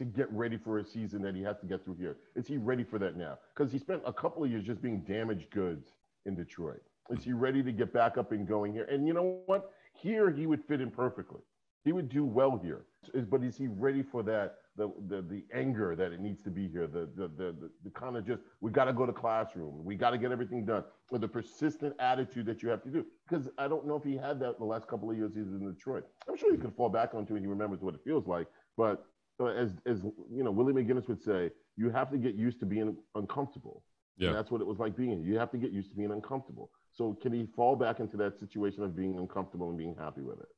to 0.00 0.06
get 0.06 0.32
ready 0.32 0.56
for 0.56 0.78
a 0.78 0.84
season 0.84 1.20
that 1.22 1.34
he 1.34 1.42
has 1.42 1.58
to 1.60 1.66
get 1.66 1.84
through 1.84 1.96
here? 1.96 2.16
Is 2.34 2.46
he 2.46 2.56
ready 2.56 2.82
for 2.82 2.98
that 2.98 3.16
now? 3.16 3.38
Because 3.54 3.70
he 3.70 3.78
spent 3.78 4.00
a 4.06 4.12
couple 4.12 4.42
of 4.42 4.50
years 4.50 4.64
just 4.64 4.80
being 4.80 5.00
damaged 5.00 5.50
goods 5.50 5.92
in 6.24 6.34
Detroit. 6.34 6.80
Is 7.10 7.22
he 7.22 7.32
ready 7.32 7.62
to 7.62 7.70
get 7.70 7.92
back 7.92 8.16
up 8.16 8.32
and 8.32 8.48
going 8.48 8.72
here? 8.72 8.86
And 8.90 9.06
you 9.06 9.12
know 9.12 9.40
what? 9.44 9.70
Here 9.94 10.30
he 10.30 10.46
would 10.46 10.64
fit 10.64 10.80
in 10.80 10.90
perfectly. 10.90 11.42
He 11.84 11.92
would 11.92 12.08
do 12.08 12.24
well 12.24 12.58
here. 12.62 12.86
But 13.30 13.42
is 13.42 13.56
he 13.56 13.66
ready 13.66 14.02
for 14.02 14.22
that? 14.22 14.56
The 14.76 14.90
the, 15.08 15.20
the 15.22 15.44
anger 15.52 15.94
that 15.96 16.12
it 16.12 16.20
needs 16.20 16.42
to 16.44 16.50
be 16.50 16.68
here. 16.68 16.86
The 16.86 17.08
the 17.16 17.28
the, 17.28 17.52
the, 17.60 17.70
the 17.84 17.90
kind 17.90 18.16
of 18.16 18.26
just 18.26 18.42
we 18.60 18.70
got 18.70 18.84
to 18.84 18.92
go 18.92 19.04
to 19.04 19.12
classroom. 19.12 19.84
We 19.84 19.96
got 19.96 20.10
to 20.10 20.18
get 20.18 20.30
everything 20.30 20.64
done. 20.64 20.84
Or 21.10 21.18
the 21.18 21.28
persistent 21.28 21.94
attitude 21.98 22.46
that 22.46 22.62
you 22.62 22.68
have 22.68 22.82
to 22.84 22.90
do. 22.90 23.04
Because 23.28 23.48
I 23.58 23.66
don't 23.68 23.86
know 23.86 23.96
if 23.96 24.04
he 24.04 24.16
had 24.16 24.38
that 24.40 24.50
in 24.50 24.60
the 24.60 24.64
last 24.64 24.88
couple 24.88 25.10
of 25.10 25.16
years 25.16 25.32
he's 25.34 25.46
in 25.46 25.70
Detroit. 25.70 26.04
I'm 26.28 26.36
sure 26.36 26.52
he 26.52 26.58
could 26.58 26.74
fall 26.74 26.88
back 26.88 27.14
onto 27.14 27.34
it. 27.34 27.40
He 27.40 27.46
remembers 27.46 27.80
what 27.80 27.94
it 27.94 28.00
feels 28.04 28.26
like. 28.26 28.46
But 28.76 29.04
as 29.48 29.70
as 29.86 30.02
you 30.30 30.44
know, 30.44 30.50
Willie 30.50 30.72
McGinest 30.72 31.08
would 31.08 31.22
say, 31.22 31.50
you 31.76 31.90
have 31.90 32.10
to 32.10 32.18
get 32.18 32.34
used 32.34 32.60
to 32.60 32.66
being 32.66 32.96
uncomfortable. 33.14 33.82
Yeah. 34.16 34.28
And 34.28 34.36
that's 34.36 34.50
what 34.50 34.60
it 34.60 34.66
was 34.66 34.78
like 34.78 34.96
being. 34.96 35.22
You 35.22 35.38
have 35.38 35.50
to 35.52 35.58
get 35.58 35.72
used 35.72 35.90
to 35.90 35.96
being 35.96 36.10
uncomfortable. 36.12 36.70
So 36.92 37.16
can 37.22 37.32
he 37.32 37.46
fall 37.56 37.76
back 37.76 38.00
into 38.00 38.16
that 38.18 38.38
situation 38.38 38.82
of 38.82 38.94
being 38.94 39.16
uncomfortable 39.18 39.70
and 39.70 39.78
being 39.78 39.96
happy 39.98 40.20
with 40.20 40.40
it? 40.40 40.48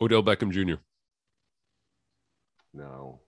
Odell 0.00 0.22
Beckham 0.22 0.50
Jr. 0.50 0.80
No, 2.72 3.20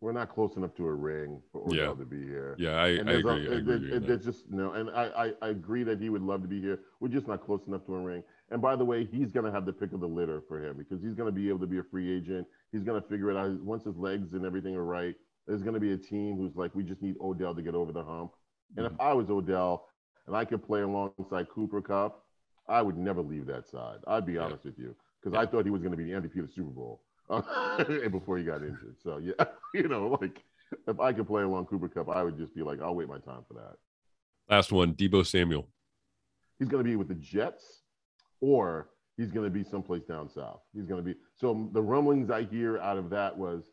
we're 0.00 0.12
not 0.12 0.32
close 0.32 0.56
enough 0.56 0.74
to 0.76 0.86
a 0.86 0.94
ring 0.94 1.40
for 1.50 1.62
Odell 1.62 1.74
yeah. 1.74 1.86
to 1.86 2.04
be 2.04 2.22
here. 2.22 2.54
Yeah, 2.58 2.76
I, 2.76 2.86
I 2.86 2.88
agree. 2.88 3.48
A, 3.48 3.52
I 3.52 3.54
agree 3.56 3.92
it, 3.92 4.06
there's 4.06 4.24
just 4.24 4.48
no, 4.48 4.72
and 4.72 4.90
I, 4.90 5.32
I, 5.42 5.46
I 5.46 5.48
agree 5.48 5.82
that 5.84 6.00
he 6.00 6.08
would 6.08 6.22
love 6.22 6.42
to 6.42 6.48
be 6.48 6.60
here. 6.60 6.80
We're 7.00 7.08
just 7.08 7.26
not 7.26 7.44
close 7.44 7.62
enough 7.66 7.84
to 7.86 7.94
a 7.94 8.00
ring. 8.00 8.22
And 8.50 8.62
by 8.62 8.76
the 8.76 8.84
way, 8.84 9.04
he's 9.04 9.32
going 9.32 9.44
to 9.44 9.52
have 9.52 9.66
the 9.66 9.72
pick 9.72 9.92
of 9.92 10.00
the 10.00 10.06
litter 10.06 10.42
for 10.46 10.64
him 10.64 10.76
because 10.76 11.02
he's 11.02 11.14
going 11.14 11.26
to 11.26 11.32
be 11.32 11.48
able 11.48 11.58
to 11.60 11.66
be 11.66 11.78
a 11.78 11.82
free 11.82 12.16
agent. 12.16 12.46
He's 12.70 12.84
going 12.84 13.00
to 13.00 13.08
figure 13.08 13.30
it 13.30 13.36
out 13.36 13.60
once 13.60 13.84
his 13.84 13.96
legs 13.96 14.32
and 14.34 14.46
everything 14.46 14.76
are 14.76 14.84
right. 14.84 15.14
There's 15.46 15.62
going 15.62 15.74
to 15.74 15.80
be 15.80 15.92
a 15.92 15.96
team 15.96 16.36
who's 16.36 16.54
like, 16.54 16.74
we 16.74 16.84
just 16.84 17.02
need 17.02 17.16
Odell 17.20 17.54
to 17.54 17.62
get 17.62 17.74
over 17.74 17.92
the 17.92 18.04
hump. 18.04 18.32
And 18.76 18.86
mm-hmm. 18.86 18.94
if 18.94 19.00
I 19.00 19.12
was 19.12 19.28
Odell 19.30 19.88
and 20.26 20.36
I 20.36 20.44
could 20.44 20.64
play 20.64 20.82
alongside 20.82 21.48
Cooper 21.48 21.82
Kupp, 21.82 22.24
I 22.68 22.82
would 22.82 22.96
never 22.96 23.20
leave 23.20 23.46
that 23.46 23.66
side. 23.66 23.98
I'd 24.06 24.26
be 24.26 24.38
honest 24.38 24.64
with 24.64 24.78
you 24.78 24.94
because 25.20 25.34
yeah. 25.34 25.40
I 25.40 25.46
thought 25.46 25.64
he 25.64 25.70
was 25.70 25.82
going 25.82 25.90
to 25.90 25.96
be 25.96 26.04
the 26.04 26.12
MVP 26.12 26.38
of 26.38 26.46
the 26.46 26.52
Super 26.52 26.70
Bowl 26.70 27.00
uh, 27.30 28.08
before 28.08 28.38
he 28.38 28.44
got 28.44 28.62
injured. 28.62 28.96
So 29.02 29.18
yeah, 29.18 29.44
you 29.74 29.88
know, 29.88 30.18
like 30.20 30.42
if 30.86 31.00
I 31.00 31.12
could 31.12 31.26
play 31.26 31.42
along 31.42 31.66
Cooper 31.66 31.88
Kupp, 31.88 32.08
I 32.08 32.22
would 32.22 32.38
just 32.38 32.54
be 32.54 32.62
like, 32.62 32.80
I'll 32.80 32.94
wait 32.94 33.08
my 33.08 33.18
time 33.18 33.42
for 33.46 33.54
that. 33.54 33.76
Last 34.48 34.72
one, 34.72 34.94
Deebo 34.94 35.26
Samuel. 35.26 35.68
He's 36.58 36.68
going 36.68 36.82
to 36.82 36.88
be 36.88 36.96
with 36.96 37.08
the 37.08 37.14
Jets, 37.14 37.82
or 38.40 38.88
he's 39.16 39.30
going 39.30 39.44
to 39.44 39.50
be 39.50 39.62
someplace 39.62 40.04
down 40.04 40.28
south. 40.28 40.60
He's 40.74 40.86
going 40.86 41.04
to 41.04 41.04
be. 41.04 41.18
So 41.36 41.68
the 41.72 41.82
rumblings 41.82 42.30
I 42.30 42.44
hear 42.44 42.78
out 42.78 42.96
of 42.96 43.10
that 43.10 43.36
was, 43.36 43.64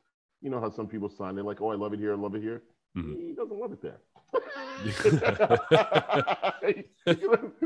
you 0.41 0.49
know 0.49 0.59
how 0.59 0.69
some 0.69 0.87
people 0.87 1.09
sign, 1.09 1.35
they're 1.35 1.43
like, 1.43 1.61
oh, 1.61 1.71
I 1.71 1.75
love 1.75 1.93
it 1.93 1.99
here, 1.99 2.11
I 2.13 2.17
love 2.17 2.35
it 2.35 2.41
here. 2.41 2.63
Mm-hmm. 2.97 3.13
He 3.13 3.33
doesn't 3.33 3.57
love 3.57 3.71
it 3.71 3.81
there. 3.81 3.99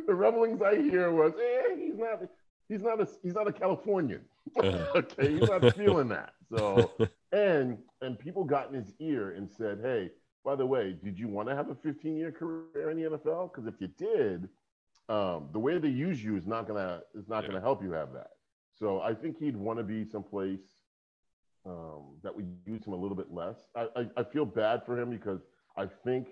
the 0.08 0.14
rumblings 0.14 0.62
I 0.62 0.76
hear 0.76 1.12
was, 1.12 1.34
eh, 1.34 1.76
he's 1.76 1.98
not 1.98 2.22
he's 2.70 2.82
not 2.82 3.02
a 3.02 3.08
he's 3.22 3.34
not 3.34 3.48
a 3.48 3.54
Californian. 3.54 4.22
Uh-huh. 4.58 4.86
okay, 4.96 5.38
he's 5.38 5.48
not 5.48 5.76
feeling 5.76 6.08
that. 6.08 6.34
So 6.52 6.92
and 7.32 7.78
and 8.02 8.18
people 8.18 8.44
got 8.44 8.70
in 8.70 8.74
his 8.74 8.94
ear 9.00 9.32
and 9.32 9.48
said, 9.48 9.80
hey, 9.84 10.10
by 10.44 10.56
the 10.56 10.66
way, 10.66 10.96
did 11.04 11.20
you 11.20 11.28
want 11.28 11.50
to 11.50 11.56
have 11.56 11.70
a 11.70 11.76
15 11.76 12.18
year 12.18 12.32
career 12.32 12.90
in 12.90 12.98
the 12.98 13.10
NFL? 13.12 13.54
Because 13.54 13.68
if 13.68 13.76
you 13.80 13.90
did, 13.90 14.50
um, 15.08 15.50
the 15.54 15.60
way 15.60 15.78
they 15.78 15.90
use 15.90 16.24
you 16.24 16.36
is 16.36 16.48
not 16.48 16.68
gonna 16.68 17.02
is 17.14 17.28
not 17.28 17.44
yeah. 17.44 17.50
gonna 17.50 17.62
help 17.62 17.84
you 17.84 17.92
have 17.92 18.12
that. 18.14 18.32
So 18.74 19.02
I 19.02 19.14
think 19.14 19.38
he'd 19.38 19.56
want 19.56 19.78
to 19.78 19.84
be 19.84 20.04
someplace 20.04 20.66
um, 21.64 22.18
that 22.24 22.36
would 22.36 22.48
use 22.66 22.84
him 22.86 22.94
a 22.94 22.98
little 22.98 23.18
bit 23.18 23.32
less. 23.32 23.58
I, 23.76 23.88
I, 23.96 24.06
I 24.18 24.24
feel 24.24 24.46
bad 24.46 24.84
for 24.84 25.00
him 25.00 25.12
because 25.12 25.42
I 25.78 25.86
think 26.04 26.30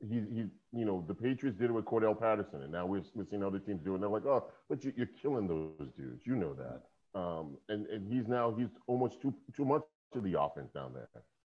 he, 0.00 0.14
he, 0.14 0.44
you 0.72 0.84
know, 0.84 1.04
the 1.06 1.14
Patriots 1.14 1.58
did 1.58 1.70
it 1.70 1.72
with 1.72 1.84
Cordarrelle 1.84 2.18
Patterson, 2.18 2.62
and 2.62 2.72
now 2.72 2.86
we're, 2.86 3.02
we're 3.14 3.26
seeing 3.28 3.42
other 3.42 3.58
teams 3.58 3.82
do 3.82 3.92
it. 3.92 3.94
And 3.94 4.02
they're 4.02 4.10
like, 4.10 4.26
oh, 4.26 4.44
but 4.68 4.84
you, 4.84 4.92
are 4.98 5.08
killing 5.20 5.46
those 5.46 5.90
dudes. 5.96 6.22
You 6.24 6.36
know 6.36 6.54
that. 6.54 6.82
Um, 7.18 7.56
and 7.68 7.86
and 7.86 8.12
he's 8.12 8.26
now 8.26 8.52
he's 8.56 8.68
almost 8.88 9.20
too 9.22 9.32
too 9.56 9.64
much 9.64 9.82
to 10.12 10.20
the 10.20 10.40
offense 10.40 10.72
down 10.74 10.92
there, 10.92 11.08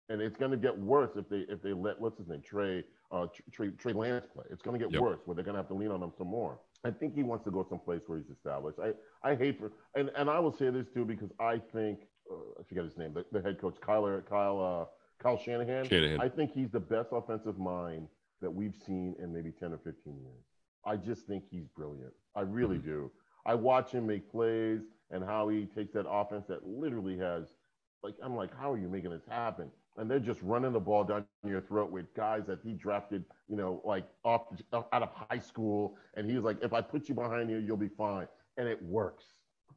and 0.08 0.20
it's 0.20 0.37
going 0.37 0.50
to 0.50 0.56
get 0.56 0.76
worse 0.76 1.11
if 1.14 1.28
they 1.28 1.44
if 1.48 1.62
they 1.62 1.72
let 1.72 2.00
what's 2.00 2.18
his 2.18 2.26
name 2.26 2.42
Trey 2.44 2.82
uh, 3.12 3.26
Trey, 3.52 3.70
Trey 3.70 3.92
Lance 3.92 4.26
play. 4.32 4.44
It's 4.50 4.62
going 4.62 4.78
to 4.78 4.85
get 4.85 4.92
yep. 4.92 5.00
worse 5.00 5.20
where 5.24 5.37
they're 5.37 5.44
going 5.44 5.54
to 5.54 5.61
have 5.61 5.68
to 5.68 5.74
lean 5.74 5.92
on 5.92 6.02
him 6.02 6.12
some 6.18 6.26
more. 6.26 6.58
I 6.85 6.90
think 6.90 7.14
he 7.14 7.22
wants 7.22 7.44
to 7.44 7.52
go 7.52 7.64
someplace 7.68 8.00
where 8.06 8.18
he's 8.18 8.30
established. 8.30 8.78
I 8.80 8.92
I 9.22 9.37
hate 9.37 9.61
for 9.61 9.70
and 9.94 10.11
and 10.16 10.28
I 10.28 10.40
will 10.40 10.52
say 10.52 10.70
this 10.70 10.87
too 10.92 11.04
because 11.04 11.30
I 11.38 11.58
think 11.72 12.00
uh, 12.28 12.61
I 12.61 12.62
forget 12.68 12.85
his 12.85 12.96
name, 12.96 13.14
the, 13.14 13.24
the 13.30 13.40
head 13.40 13.61
coach 13.61 13.76
Kyle 13.80 14.20
Kyle 14.28 14.61
uh, 14.61 15.22
Kyle 15.22 15.38
Shanahan. 15.38 15.88
Shanahan. 15.88 16.20
I 16.20 16.28
think 16.28 16.52
he's 16.52 16.70
the 16.70 16.80
best 16.80 17.11
offensive 17.12 17.58
mind 17.58 18.08
that 18.44 18.50
we've 18.50 18.76
seen 18.87 19.16
in 19.18 19.33
maybe 19.33 19.50
10 19.50 19.72
or 19.72 19.78
15 19.78 19.94
years. 20.20 20.44
I 20.85 20.96
just 20.96 21.26
think 21.26 21.44
he's 21.50 21.66
brilliant. 21.74 22.12
I 22.37 22.42
really 22.42 22.76
mm-hmm. 22.76 22.88
do. 22.88 23.11
I 23.46 23.54
watch 23.54 23.90
him 23.90 24.07
make 24.07 24.30
plays 24.30 24.80
and 25.11 25.24
how 25.24 25.48
he 25.48 25.66
takes 25.66 25.92
that 25.94 26.07
offense 26.09 26.46
that 26.48 26.66
literally 26.66 27.16
has, 27.18 27.48
like, 28.02 28.14
I'm 28.22 28.37
like, 28.37 28.50
how 28.59 28.70
are 28.72 28.78
you 28.78 28.88
making 28.88 29.11
this 29.11 29.24
happen? 29.28 29.70
And 29.96 30.11
they're 30.11 30.18
just 30.18 30.42
running 30.42 30.72
the 30.72 30.80
ball 30.80 31.04
down 31.04 31.24
your 31.46 31.61
throat 31.61 31.90
with 31.90 32.12
guys 32.14 32.42
that 32.48 32.59
he 32.62 32.72
drafted, 32.72 33.24
you 33.48 33.57
know, 33.57 33.80
like 33.85 34.04
off 34.24 34.42
out 34.72 35.02
of 35.02 35.09
high 35.30 35.38
school. 35.38 35.96
And 36.14 36.28
he's 36.28 36.40
like, 36.40 36.59
if 36.62 36.72
I 36.72 36.80
put 36.80 37.09
you 37.09 37.14
behind 37.14 37.48
here, 37.48 37.61
you'll 37.61 37.76
be 37.76 37.88
fine. 37.88 38.26
And 38.57 38.68
it 38.68 38.83
works. 38.83 39.24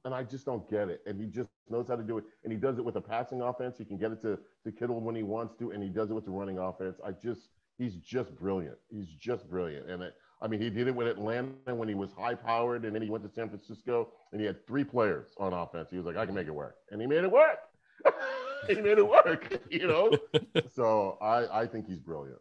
And 0.06 0.14
I 0.14 0.24
just 0.24 0.46
don't 0.46 0.68
get 0.70 0.90
it. 0.90 1.02
And 1.06 1.20
he 1.20 1.28
just 1.28 1.50
knows 1.70 1.88
how 1.88 1.96
to 1.96 2.04
do 2.04 2.18
it. 2.18 2.24
And 2.44 2.52
he 2.52 2.58
does 2.58 2.80
it 2.80 2.86
with 2.86 2.96
a 2.96 3.02
passing 3.02 3.42
offense. 3.42 3.78
He 3.78 3.86
can 3.86 3.98
get 3.98 4.12
it 4.12 4.22
to, 4.24 4.40
to 4.64 4.72
Kittle 4.72 5.02
when 5.02 5.16
he 5.16 5.24
wants 5.24 5.56
to. 5.60 5.72
And 5.72 5.84
he 5.84 5.90
does 5.90 6.10
it 6.10 6.14
with 6.14 6.26
the 6.26 6.32
running 6.32 6.58
offense. 6.58 6.98
I 7.06 7.12
just, 7.12 7.50
he's 7.78 7.96
just 7.96 8.36
brilliant. 8.38 8.78
He's 8.90 9.08
just 9.08 9.50
brilliant. 9.50 9.90
And 9.90 10.04
it, 10.04 10.16
I 10.42 10.48
mean, 10.48 10.62
he 10.62 10.70
did 10.70 10.88
it 10.88 10.96
with 10.96 11.08
Atlanta 11.08 11.74
when 11.74 11.88
he 11.88 11.96
was 11.96 12.12
high 12.12 12.36
powered, 12.36 12.86
and 12.86 12.94
then 12.94 13.02
he 13.02 13.10
went 13.10 13.24
to 13.24 13.30
San 13.30 13.50
Francisco 13.50 14.10
and 14.32 14.40
he 14.40 14.46
had 14.46 14.66
three 14.68 14.84
players 14.84 15.30
on 15.38 15.54
offense. 15.54 15.90
He 15.90 15.98
was 15.98 16.06
like, 16.06 16.18
I 16.18 16.26
can 16.26 16.36
make 16.36 16.48
it 16.48 16.54
work. 16.54 16.76
And 16.92 17.02
he 17.02 17.08
made 17.08 17.24
it 17.24 17.32
work. 17.32 17.60
he 18.68 18.76
made 18.76 18.98
it 18.98 19.08
work, 19.08 19.62
you 19.72 19.88
know? 19.88 20.12
so 20.76 21.18
I, 21.22 21.62
I 21.62 21.66
think 21.68 21.88
he's 21.88 22.00
brilliant. 22.00 22.40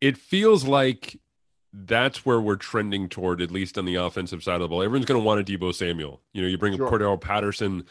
It 0.00 0.16
feels 0.16 0.64
like 0.64 1.20
that's 1.72 2.24
where 2.24 2.40
we're 2.40 2.56
trending 2.56 3.08
toward, 3.08 3.40
at 3.42 3.50
least 3.50 3.78
on 3.78 3.84
the 3.84 3.96
offensive 3.96 4.42
side 4.42 4.56
of 4.56 4.62
the 4.62 4.68
ball. 4.68 4.82
Everyone's 4.82 5.06
going 5.06 5.20
to 5.20 5.24
want 5.24 5.40
a 5.40 5.44
Deebo 5.44 5.74
Samuel. 5.74 6.22
You 6.32 6.42
know, 6.42 6.48
you 6.48 6.58
bring 6.58 6.76
sure. 6.76 6.90
Cordarrelle 6.90 7.20
Patterson 7.20 7.84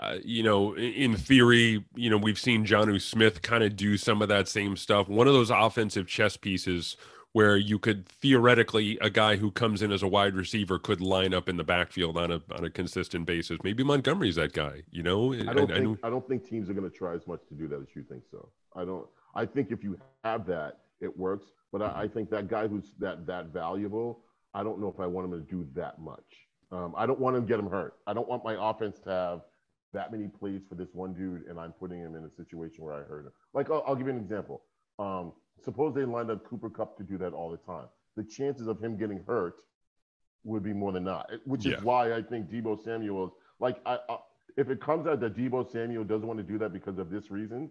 uh, 0.00 0.16
you 0.24 0.42
know, 0.42 0.76
in 0.76 1.16
theory, 1.16 1.84
you 1.94 2.10
know, 2.10 2.16
we've 2.16 2.38
seen 2.38 2.66
Jonnu 2.66 3.00
Smith 3.00 3.42
kind 3.42 3.62
of 3.62 3.76
do 3.76 3.96
some 3.96 4.22
of 4.22 4.28
that 4.28 4.48
same 4.48 4.76
stuff. 4.76 5.08
One 5.08 5.28
of 5.28 5.34
those 5.34 5.50
offensive 5.50 6.06
chess 6.06 6.36
pieces 6.36 6.96
where 7.32 7.56
you 7.56 7.80
could 7.80 8.06
theoretically 8.06 8.96
a 9.00 9.10
guy 9.10 9.34
who 9.36 9.50
comes 9.50 9.82
in 9.82 9.90
as 9.90 10.04
a 10.04 10.08
wide 10.08 10.34
receiver 10.34 10.78
could 10.78 11.00
line 11.00 11.34
up 11.34 11.48
in 11.48 11.56
the 11.56 11.64
backfield 11.64 12.16
on 12.16 12.30
a 12.30 12.40
on 12.56 12.64
a 12.64 12.70
consistent 12.70 13.26
basis. 13.26 13.58
Maybe 13.64 13.82
Montgomery's 13.82 14.36
that 14.36 14.52
guy. 14.52 14.82
You 14.90 15.02
know, 15.02 15.32
I 15.34 15.52
don't 15.52 15.70
I, 15.70 15.78
think 15.78 15.98
I, 16.02 16.06
I 16.06 16.10
don't 16.10 16.26
think 16.26 16.48
teams 16.48 16.70
are 16.70 16.74
going 16.74 16.88
to 16.88 16.96
try 16.96 17.14
as 17.14 17.26
much 17.26 17.40
to 17.48 17.54
do 17.54 17.68
that 17.68 17.80
as 17.80 17.88
you 17.94 18.02
think 18.02 18.22
so. 18.30 18.48
I 18.74 18.84
don't. 18.84 19.06
I 19.34 19.46
think 19.46 19.72
if 19.72 19.82
you 19.82 19.98
have 20.24 20.46
that, 20.46 20.78
it 21.00 21.16
works. 21.18 21.46
But 21.72 21.82
I, 21.82 22.02
I 22.02 22.08
think 22.08 22.30
that 22.30 22.48
guy 22.48 22.68
who's 22.68 22.92
that 23.00 23.26
that 23.26 23.46
valuable, 23.46 24.20
I 24.54 24.62
don't 24.62 24.80
know 24.80 24.88
if 24.88 25.00
I 25.00 25.06
want 25.06 25.32
him 25.32 25.32
to 25.32 25.40
do 25.40 25.66
that 25.74 26.00
much. 26.00 26.48
Um, 26.70 26.94
I 26.96 27.04
don't 27.04 27.18
want 27.18 27.36
him 27.36 27.42
to 27.42 27.48
get 27.48 27.58
him 27.58 27.68
hurt. 27.68 27.94
I 28.06 28.12
don't 28.12 28.28
want 28.28 28.44
my 28.44 28.56
offense 28.58 29.00
to 29.00 29.10
have 29.10 29.40
that 29.94 30.12
many 30.12 30.28
plays 30.28 30.60
for 30.68 30.74
this 30.74 30.88
one 30.92 31.14
dude, 31.14 31.46
and 31.48 31.58
I'm 31.58 31.72
putting 31.72 32.00
him 32.00 32.14
in 32.14 32.24
a 32.24 32.30
situation 32.30 32.84
where 32.84 32.94
I 32.94 33.02
hurt 33.02 33.26
him. 33.26 33.32
Like, 33.54 33.70
I'll, 33.70 33.82
I'll 33.86 33.96
give 33.96 34.06
you 34.06 34.12
an 34.12 34.18
example. 34.20 34.62
Um, 34.98 35.32
suppose 35.64 35.94
they 35.94 36.04
lined 36.04 36.30
up 36.30 36.44
Cooper 36.44 36.68
Kupp 36.68 36.96
to 36.98 37.02
do 37.02 37.16
that 37.18 37.32
all 37.32 37.50
the 37.50 37.56
time. 37.56 37.86
The 38.16 38.24
chances 38.24 38.66
of 38.66 38.80
him 38.80 38.96
getting 38.96 39.24
hurt 39.26 39.56
would 40.44 40.62
be 40.62 40.72
more 40.72 40.92
than 40.92 41.04
not, 41.04 41.30
which 41.46 41.64
is 41.66 41.72
yeah. 41.72 41.80
why 41.82 42.12
I 42.12 42.22
think 42.22 42.50
Deebo 42.50 42.84
Samuel's 42.84 43.32
like, 43.58 43.78
I, 43.86 43.98
I, 44.08 44.18
if 44.56 44.68
it 44.68 44.80
comes 44.80 45.06
out 45.06 45.20
that 45.20 45.36
Deebo 45.36 45.70
Samuel 45.70 46.04
doesn't 46.04 46.26
want 46.26 46.38
to 46.38 46.44
do 46.44 46.58
that 46.58 46.72
because 46.72 46.98
of 46.98 47.10
this 47.10 47.30
reason, 47.30 47.70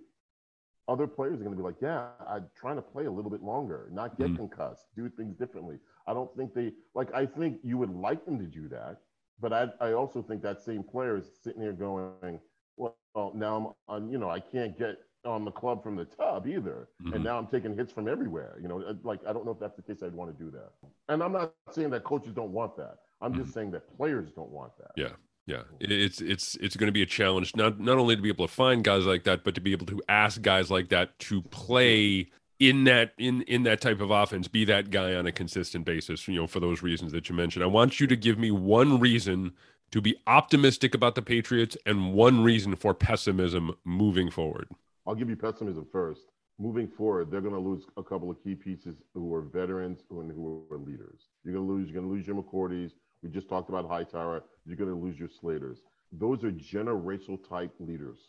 other 0.88 1.08
players 1.08 1.40
are 1.40 1.44
going 1.44 1.56
to 1.56 1.58
be 1.58 1.64
like, 1.64 1.82
yeah, 1.82 2.08
I'm 2.28 2.48
trying 2.60 2.76
to 2.76 2.82
play 2.82 3.06
a 3.06 3.12
little 3.12 3.32
bit 3.32 3.42
longer, 3.42 3.90
not 3.92 4.18
get 4.18 4.28
mm-hmm. 4.28 4.48
concussed, 4.48 4.86
do 4.96 5.10
things 5.10 5.38
differently. 5.38 5.78
I 6.08 6.14
don't 6.14 6.36
think 6.36 6.54
they 6.54 6.74
like. 6.94 7.14
I 7.14 7.26
think 7.26 7.60
you 7.64 7.78
would 7.78 7.94
like 7.96 8.26
them 8.26 8.38
to 8.40 8.46
do 8.46 8.68
that, 8.70 8.98
but 9.44 9.52
I, 9.52 9.68
I 9.90 9.92
also 9.92 10.22
think 10.22 10.42
that 10.44 10.62
same 10.62 10.84
player 10.84 11.18
is 11.18 11.26
sitting 11.44 11.62
here 11.62 11.74
going, 11.74 12.40
well, 12.78 12.96
now 13.36 13.76
I'm 13.90 13.94
on, 13.94 14.10
you 14.10 14.18
know, 14.18 14.30
I 14.30 14.40
can't 14.40 14.76
get 14.80 15.00
on 15.26 15.44
the 15.44 15.52
club 15.52 15.84
from 15.84 15.98
the 15.98 16.06
tub 16.06 16.48
either. 16.48 16.88
Mm-hmm. 17.04 17.14
And 17.14 17.24
now 17.26 17.38
I'm 17.38 17.48
taking 17.48 17.76
hits 17.76 17.92
from 17.92 18.08
everywhere. 18.08 18.58
You 18.62 18.70
know, 18.70 18.82
uh, 18.82 18.94
like, 19.04 19.20
I 19.28 19.34
don't 19.34 19.46
know 19.46 19.52
if 19.52 19.60
that's 19.60 19.76
the 19.76 19.82
case 19.82 20.02
I'd 20.02 20.14
want 20.14 20.36
to 20.36 20.44
do 20.44 20.50
that. 20.52 20.72
And 21.10 21.22
I'm 21.22 21.34
not 21.34 21.54
saying 21.72 21.90
that 21.90 22.06
coaches 22.06 22.32
don't 22.34 22.52
want 22.52 22.78
that. 22.78 23.00
I'm 23.22 23.34
mm-hmm. 23.34 23.42
just 23.42 23.54
saying 23.54 23.72
that 23.72 23.96
players 23.98 24.32
don't 24.32 24.50
want 24.50 24.72
that. 24.78 24.92
Yeah. 24.96 25.12
Yeah, 25.46 25.64
it's 25.82 26.22
it's 26.22 26.56
it's 26.62 26.78
going 26.78 26.88
to 26.88 26.94
be 26.94 27.02
a 27.02 27.06
challenge 27.06 27.54
not 27.54 27.78
not 27.78 27.98
only 27.98 28.16
to 28.16 28.22
be 28.22 28.30
able 28.30 28.48
to 28.48 28.54
find 28.54 28.82
guys 28.82 29.06
like 29.06 29.26
that, 29.26 29.44
but 29.44 29.56
to 29.56 29.60
be 29.60 29.74
able 29.74 29.86
to 29.88 30.02
ask 30.08 30.42
guys 30.42 30.72
like 30.72 30.88
that 30.92 31.20
to 31.20 31.42
play 31.42 32.32
in 32.70 32.84
that 32.84 33.14
in 33.18 33.42
in 33.44 33.64
that 33.64 33.82
type 33.82 34.02
of 34.02 34.12
offense 34.12 34.48
be 34.48 34.66
that 34.66 34.90
guy 34.90 35.14
on 35.14 35.26
a 35.26 35.32
consistent 35.32 35.86
basis 35.86 36.28
you 36.28 36.36
know 36.36 36.48
for 36.48 36.60
those 36.60 36.82
reasons 36.82 37.12
that 37.12 37.30
you 37.30 37.36
mentioned 37.36 37.64
i 37.64 37.68
want 37.68 38.00
you 38.00 38.08
to 38.08 38.16
give 38.16 38.38
me 38.38 38.52
one 38.52 39.00
reason 39.00 39.54
to 39.92 40.02
be 40.02 40.16
optimistic 40.28 40.96
about 40.96 41.16
the 41.16 41.22
patriots 41.22 41.78
and 41.86 42.14
one 42.14 42.44
reason 42.44 42.76
for 42.76 42.94
pessimism 42.94 43.76
moving 43.86 44.30
forward 44.30 44.68
I'll 45.06 45.16
give 45.16 45.30
you 45.30 45.36
pessimism 45.36 45.86
first. 45.92 46.22
Moving 46.60 46.88
forward, 46.88 47.30
they're 47.30 47.42
going 47.42 47.54
to 47.54 47.60
lose 47.60 47.86
a 47.98 48.04
couple 48.04 48.30
of 48.30 48.42
key 48.42 48.56
pieces 48.56 48.96
who 49.14 49.34
are 49.34 49.42
veterans 49.42 50.02
and 50.12 50.32
who 50.32 50.66
are 50.72 50.78
leaders. 50.78 51.28
You're 51.44 51.56
going 51.56 51.68
to 51.68 51.74
lose. 51.74 51.90
You're 51.90 52.00
going 52.02 52.08
to 52.08 52.14
lose 52.14 52.28
your 52.28 52.42
McCourties. 52.42 52.92
We 53.22 53.30
just 53.30 53.50
talked 53.50 53.70
about 53.70 53.90
Hightower. 53.90 54.44
You're 54.66 54.78
going 54.78 54.90
to 54.90 54.96
lose 54.96 55.20
your 55.20 55.30
Slaters. 55.30 55.80
Those 56.12 56.44
are 56.44 56.52
generational 56.52 57.38
type 57.50 57.74
leaders 57.80 58.20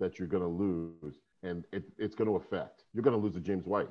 that 0.00 0.18
you're 0.18 0.28
going 0.28 0.42
to 0.42 0.48
lose, 0.48 1.16
and 1.42 1.64
it, 1.72 1.84
it's 1.98 2.14
going 2.14 2.28
to 2.28 2.36
affect. 2.36 2.84
You're 2.92 3.02
going 3.02 3.18
to 3.18 3.22
lose 3.22 3.36
a 3.36 3.40
James 3.40 3.66
White. 3.66 3.88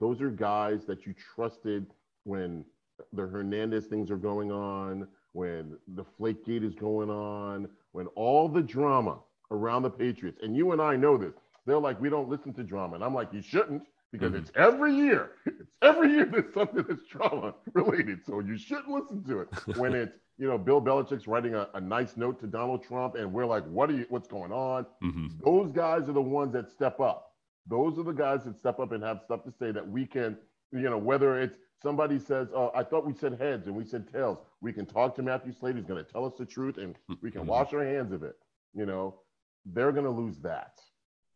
Those 0.00 0.20
are 0.20 0.30
guys 0.30 0.84
that 0.86 1.06
you 1.06 1.14
trusted 1.34 1.86
when 2.24 2.64
the 3.12 3.22
Hernandez 3.22 3.86
things 3.86 4.10
are 4.10 4.16
going 4.16 4.50
on, 4.50 5.06
when 5.32 5.76
the 5.94 6.04
Flake 6.16 6.44
Gate 6.44 6.64
is 6.64 6.74
going 6.74 7.10
on, 7.10 7.68
when 7.92 8.06
all 8.08 8.48
the 8.48 8.62
drama 8.62 9.18
around 9.50 9.82
the 9.82 9.90
Patriots, 9.90 10.38
and 10.42 10.56
you 10.56 10.72
and 10.72 10.80
I 10.80 10.96
know 10.96 11.16
this. 11.16 11.34
They're 11.66 11.78
like, 11.78 12.00
we 12.00 12.08
don't 12.08 12.28
listen 12.28 12.52
to 12.54 12.62
drama. 12.62 12.94
And 12.94 13.04
I'm 13.04 13.14
like, 13.14 13.32
you 13.32 13.42
shouldn't 13.42 13.82
because 14.12 14.32
mm-hmm. 14.32 14.42
it's 14.42 14.52
every 14.56 14.94
year. 14.94 15.32
It's 15.60 15.72
every 15.82 16.12
year 16.12 16.26
there's 16.26 16.52
something 16.54 16.84
that's 16.88 17.06
drama 17.06 17.54
related. 17.74 18.24
So 18.24 18.40
you 18.40 18.56
shouldn't 18.56 18.88
listen 18.88 19.24
to 19.24 19.40
it. 19.40 19.48
When 19.78 19.94
it's, 19.94 20.16
you 20.38 20.48
know, 20.48 20.58
Bill 20.58 20.80
Belichick's 20.80 21.26
writing 21.26 21.54
a, 21.54 21.68
a 21.74 21.80
nice 21.80 22.16
note 22.16 22.40
to 22.40 22.46
Donald 22.46 22.82
Trump 22.82 23.14
and 23.14 23.32
we're 23.32 23.46
like, 23.46 23.64
what 23.64 23.90
are 23.90 23.94
you, 23.94 24.06
what's 24.08 24.28
going 24.28 24.52
on? 24.52 24.86
Mm-hmm. 25.02 25.26
Those 25.44 25.70
guys 25.72 26.08
are 26.08 26.12
the 26.12 26.20
ones 26.20 26.52
that 26.54 26.70
step 26.70 27.00
up. 27.00 27.32
Those 27.66 27.98
are 27.98 28.02
the 28.02 28.12
guys 28.12 28.44
that 28.44 28.58
step 28.58 28.80
up 28.80 28.92
and 28.92 29.02
have 29.02 29.20
stuff 29.24 29.44
to 29.44 29.52
say 29.58 29.70
that 29.72 29.86
we 29.86 30.06
can, 30.06 30.36
you 30.72 30.88
know, 30.90 30.98
whether 30.98 31.40
it's 31.40 31.56
somebody 31.82 32.18
says, 32.18 32.48
oh, 32.54 32.70
I 32.74 32.82
thought 32.82 33.06
we 33.06 33.14
said 33.14 33.38
heads 33.38 33.66
and 33.66 33.76
we 33.76 33.84
said 33.84 34.10
tails. 34.12 34.38
We 34.60 34.72
can 34.72 34.86
talk 34.86 35.14
to 35.16 35.22
Matthew 35.22 35.52
Slater. 35.52 35.78
He's 35.78 35.86
going 35.86 36.04
to 36.04 36.10
tell 36.10 36.24
us 36.24 36.34
the 36.38 36.46
truth 36.46 36.78
and 36.78 36.94
we 37.22 37.30
can 37.30 37.42
mm-hmm. 37.42 37.50
wash 37.50 37.72
our 37.72 37.84
hands 37.84 38.12
of 38.12 38.22
it. 38.22 38.36
You 38.74 38.86
know, 38.86 39.20
they're 39.66 39.92
going 39.92 40.04
to 40.04 40.10
lose 40.10 40.38
that. 40.38 40.78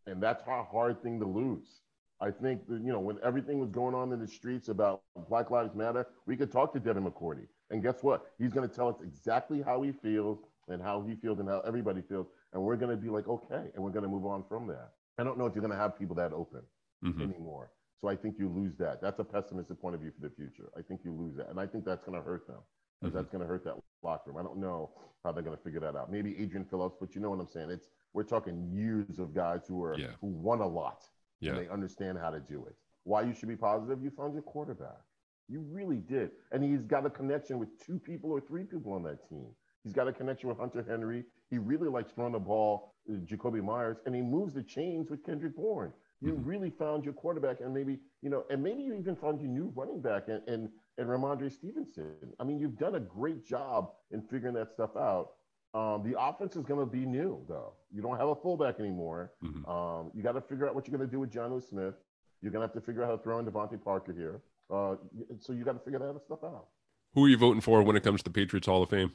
And 0.06 0.22
that's 0.22 0.42
a 0.46 0.62
hard 0.62 1.02
thing 1.02 1.18
to 1.20 1.26
lose. 1.26 1.80
I 2.24 2.30
think 2.30 2.66
that, 2.68 2.80
you 2.80 2.90
know, 2.90 3.00
when 3.00 3.18
everything 3.22 3.60
was 3.60 3.68
going 3.70 3.94
on 3.94 4.10
in 4.10 4.18
the 4.18 4.26
streets 4.26 4.68
about 4.68 5.02
Black 5.28 5.50
Lives 5.50 5.74
Matter, 5.74 6.06
we 6.26 6.36
could 6.36 6.50
talk 6.50 6.72
to 6.72 6.80
Devin 6.80 7.04
McCourty. 7.04 7.46
And 7.70 7.82
guess 7.82 8.02
what? 8.02 8.32
He's 8.38 8.52
going 8.52 8.66
to 8.66 8.74
tell 8.74 8.88
us 8.88 8.96
exactly 9.02 9.60
how 9.60 9.82
he 9.82 9.92
feels 9.92 10.38
and 10.68 10.80
how 10.80 11.02
he 11.06 11.16
feels 11.16 11.38
and 11.38 11.48
how 11.48 11.60
everybody 11.66 12.00
feels. 12.00 12.26
And 12.54 12.62
we're 12.62 12.76
going 12.76 12.90
to 12.90 12.96
be 12.96 13.10
like, 13.10 13.28
okay. 13.28 13.64
And 13.74 13.84
we're 13.84 13.90
going 13.90 14.04
to 14.04 14.08
move 14.08 14.24
on 14.24 14.42
from 14.48 14.66
that. 14.68 14.92
I 15.18 15.24
don't 15.24 15.36
know 15.36 15.44
if 15.44 15.54
you're 15.54 15.60
going 15.60 15.76
to 15.76 15.78
have 15.78 15.98
people 15.98 16.16
that 16.16 16.32
open 16.32 16.62
mm-hmm. 17.04 17.20
anymore. 17.20 17.70
So 18.00 18.08
I 18.08 18.16
think 18.16 18.36
you 18.38 18.48
lose 18.48 18.74
that. 18.78 19.02
That's 19.02 19.18
a 19.18 19.24
pessimistic 19.24 19.78
point 19.78 19.94
of 19.94 20.00
view 20.00 20.12
for 20.18 20.26
the 20.26 20.34
future. 20.34 20.70
I 20.78 20.80
think 20.80 21.00
you 21.04 21.12
lose 21.12 21.36
that. 21.36 21.50
And 21.50 21.60
I 21.60 21.66
think 21.66 21.84
that's 21.84 22.04
going 22.04 22.18
to 22.18 22.24
hurt 22.24 22.46
them 22.46 22.56
because 23.00 23.12
mm-hmm. 23.12 23.18
that's 23.18 23.30
going 23.30 23.42
to 23.42 23.48
hurt 23.48 23.64
that 23.64 23.74
locker 24.02 24.30
room. 24.30 24.38
I 24.38 24.42
don't 24.42 24.58
know 24.58 24.90
how 25.24 25.32
they're 25.32 25.42
going 25.42 25.56
to 25.56 25.62
figure 25.62 25.80
that 25.80 25.94
out. 25.94 26.10
Maybe 26.10 26.34
Adrian 26.38 26.64
Phillips, 26.64 26.96
but 26.98 27.14
you 27.14 27.20
know 27.20 27.30
what 27.30 27.40
I'm 27.40 27.48
saying? 27.48 27.70
It's 27.70 27.88
we're 28.14 28.22
talking 28.22 28.70
years 28.72 29.18
of 29.18 29.34
guys 29.34 29.62
who 29.68 29.82
are 29.82 29.98
yeah. 29.98 30.08
who 30.20 30.28
won 30.28 30.60
a 30.60 30.66
lot 30.66 31.04
yeah. 31.40 31.50
and 31.50 31.58
they 31.58 31.68
understand 31.68 32.18
how 32.18 32.30
to 32.30 32.40
do 32.40 32.64
it. 32.66 32.74
Why 33.04 33.22
you 33.22 33.34
should 33.34 33.48
be 33.48 33.56
positive? 33.56 34.02
You 34.02 34.10
found 34.10 34.32
your 34.32 34.42
quarterback. 34.42 35.00
You 35.48 35.60
really 35.70 35.98
did, 35.98 36.30
and 36.52 36.64
he's 36.64 36.84
got 36.84 37.04
a 37.04 37.10
connection 37.10 37.58
with 37.58 37.68
two 37.84 37.98
people 37.98 38.30
or 38.30 38.40
three 38.40 38.64
people 38.64 38.92
on 38.92 39.02
that 39.02 39.28
team. 39.28 39.46
He's 39.82 39.92
got 39.92 40.08
a 40.08 40.12
connection 40.12 40.48
with 40.48 40.58
Hunter 40.58 40.84
Henry. 40.88 41.24
He 41.50 41.58
really 41.58 41.88
likes 41.88 42.12
throwing 42.12 42.32
the 42.32 42.38
ball, 42.38 42.94
uh, 43.10 43.16
Jakobi 43.18 43.62
Meyers, 43.62 43.98
and 44.06 44.14
he 44.14 44.22
moves 44.22 44.54
the 44.54 44.62
chains 44.62 45.10
with 45.10 45.22
Kendrick 45.24 45.54
Bourne. 45.54 45.92
You 46.22 46.32
mm-hmm. 46.32 46.48
really 46.48 46.70
found 46.70 47.04
your 47.04 47.12
quarterback, 47.12 47.60
and 47.60 47.74
maybe 47.74 47.98
you 48.22 48.30
know, 48.30 48.44
and 48.48 48.62
maybe 48.62 48.82
you 48.82 48.94
even 48.94 49.14
found 49.16 49.40
your 49.40 49.50
new 49.50 49.70
running 49.76 50.00
back 50.00 50.28
and 50.28 50.40
and, 50.48 50.70
and 50.96 51.06
Rhamondre 51.06 51.52
Stevenson. 51.52 52.14
I 52.40 52.44
mean, 52.44 52.58
you've 52.58 52.78
done 52.78 52.94
a 52.94 53.00
great 53.00 53.44
job 53.44 53.90
in 54.10 54.22
figuring 54.22 54.54
that 54.54 54.70
stuff 54.70 54.96
out. 54.96 55.32
Um, 55.74 56.08
the 56.08 56.18
offense 56.18 56.54
is 56.54 56.64
going 56.64 56.78
to 56.78 56.86
be 56.86 57.04
new, 57.04 57.44
though. 57.48 57.72
You 57.92 58.00
don't 58.00 58.16
have 58.16 58.28
a 58.28 58.34
fullback 58.36 58.78
anymore. 58.78 59.32
Mm-hmm. 59.44 59.68
Um, 59.68 60.12
you 60.14 60.22
got 60.22 60.32
to 60.32 60.40
figure 60.40 60.68
out 60.68 60.74
what 60.74 60.86
you're 60.86 60.96
going 60.96 61.08
to 61.08 61.12
do 61.12 61.18
with 61.18 61.32
Jonnu 61.32 61.68
Smith. 61.68 61.94
You're 62.40 62.52
going 62.52 62.60
to 62.60 62.72
have 62.72 62.74
to 62.74 62.80
figure 62.80 63.02
out 63.02 63.10
how 63.10 63.16
to 63.16 63.22
throw 63.22 63.40
in 63.40 63.46
DeVante 63.46 63.82
Parker 63.82 64.12
here. 64.12 64.40
Uh, 64.70 64.94
so 65.40 65.52
you 65.52 65.64
got 65.64 65.72
to 65.72 65.80
figure 65.80 65.98
that 65.98 66.22
stuff 66.24 66.44
out. 66.44 66.66
Who 67.14 67.24
are 67.24 67.28
you 67.28 67.36
voting 67.36 67.60
for 67.60 67.82
when 67.82 67.96
it 67.96 68.02
comes 68.04 68.20
to 68.20 68.24
the 68.24 68.30
Patriots 68.30 68.66
Hall 68.66 68.82
of 68.82 68.90
Fame? 68.90 69.12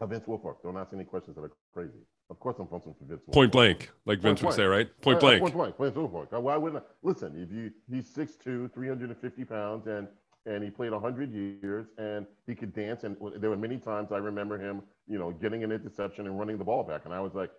Uh, 0.00 0.06
Vince 0.06 0.24
Wilfork. 0.26 0.62
Don't 0.62 0.76
ask 0.76 0.92
any 0.92 1.04
questions 1.04 1.36
that 1.36 1.42
are 1.42 1.52
crazy. 1.72 1.98
Of 2.30 2.40
course, 2.40 2.56
I'm 2.58 2.66
voting 2.66 2.94
for 2.98 3.04
Vince. 3.04 3.22
Wilfork. 3.22 3.32
Point 3.32 3.52
blank, 3.52 3.90
like 4.04 4.20
Vince 4.20 4.42
would 4.42 4.54
say, 4.54 4.64
right? 4.64 4.88
Point 5.00 5.18
uh, 5.18 5.20
blank. 5.20 5.40
point 5.40 5.54
blank. 5.54 5.78
Vince 5.78 5.96
Wilfork. 5.96 6.32
Uh, 6.34 6.40
why 6.40 6.56
wouldn't 6.56 6.82
I? 6.82 6.86
Listen, 7.02 7.34
if 7.36 7.52
you 7.52 7.70
he's 7.88 8.08
6'2", 8.14 8.72
350 8.72 9.44
pounds, 9.44 9.86
and 9.86 10.08
and 10.46 10.64
he 10.64 10.70
played 10.70 10.92
100 10.92 11.32
years 11.32 11.86
and 11.98 12.26
he 12.46 12.54
could 12.54 12.72
dance 12.72 13.04
and 13.04 13.16
there 13.36 13.50
were 13.50 13.56
many 13.56 13.76
times 13.76 14.12
i 14.12 14.16
remember 14.16 14.58
him 14.58 14.82
you 15.08 15.18
know 15.18 15.30
getting 15.30 15.64
an 15.64 15.72
interception 15.72 16.26
and 16.26 16.38
running 16.38 16.58
the 16.58 16.64
ball 16.64 16.82
back. 16.84 17.02
And 17.04 17.14
i 17.14 17.20
was 17.20 17.34
like 17.34 17.50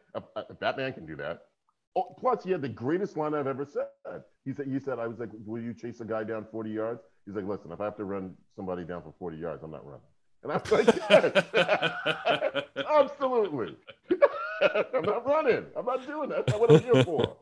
batman 0.59 0.93
can 0.93 1.05
do 1.05 1.15
that. 1.17 1.41
Oh, 1.95 2.15
plus 2.19 2.43
he 2.43 2.51
had 2.51 2.61
the 2.61 2.69
greatest 2.69 3.17
line 3.17 3.33
i've 3.33 3.47
ever 3.47 3.65
said. 3.65 3.87
He 4.45 4.53
said 4.53 4.67
you 4.67 4.79
said 4.79 4.99
i 4.99 5.07
was 5.07 5.19
like 5.19 5.29
will 5.45 5.61
you 5.61 5.73
chase 5.73 5.99
a 6.01 6.05
guy 6.05 6.23
down 6.23 6.45
40 6.51 6.69
yards? 6.69 7.01
He's 7.25 7.35
like 7.35 7.45
listen 7.45 7.71
if 7.71 7.81
i 7.81 7.85
have 7.85 7.97
to 7.97 8.05
run 8.05 8.35
somebody 8.55 8.83
down 8.83 9.01
for 9.01 9.13
40 9.17 9.37
yards 9.37 9.63
i'm 9.63 9.71
not 9.71 9.85
running. 9.85 10.01
And 10.43 10.51
i 10.51 10.57
was 10.57 10.71
like 10.71 10.87
yes, 11.09 12.63
absolutely. 12.89 13.75
I'm 14.61 15.03
not 15.03 15.25
running. 15.25 15.65
I'm 15.75 15.85
not 15.85 16.05
doing 16.05 16.29
that. 16.29 16.45
That's 16.45 16.51
not 16.51 16.61
what 16.61 16.71
i'm 16.71 16.83
here 16.83 17.03
for 17.03 17.37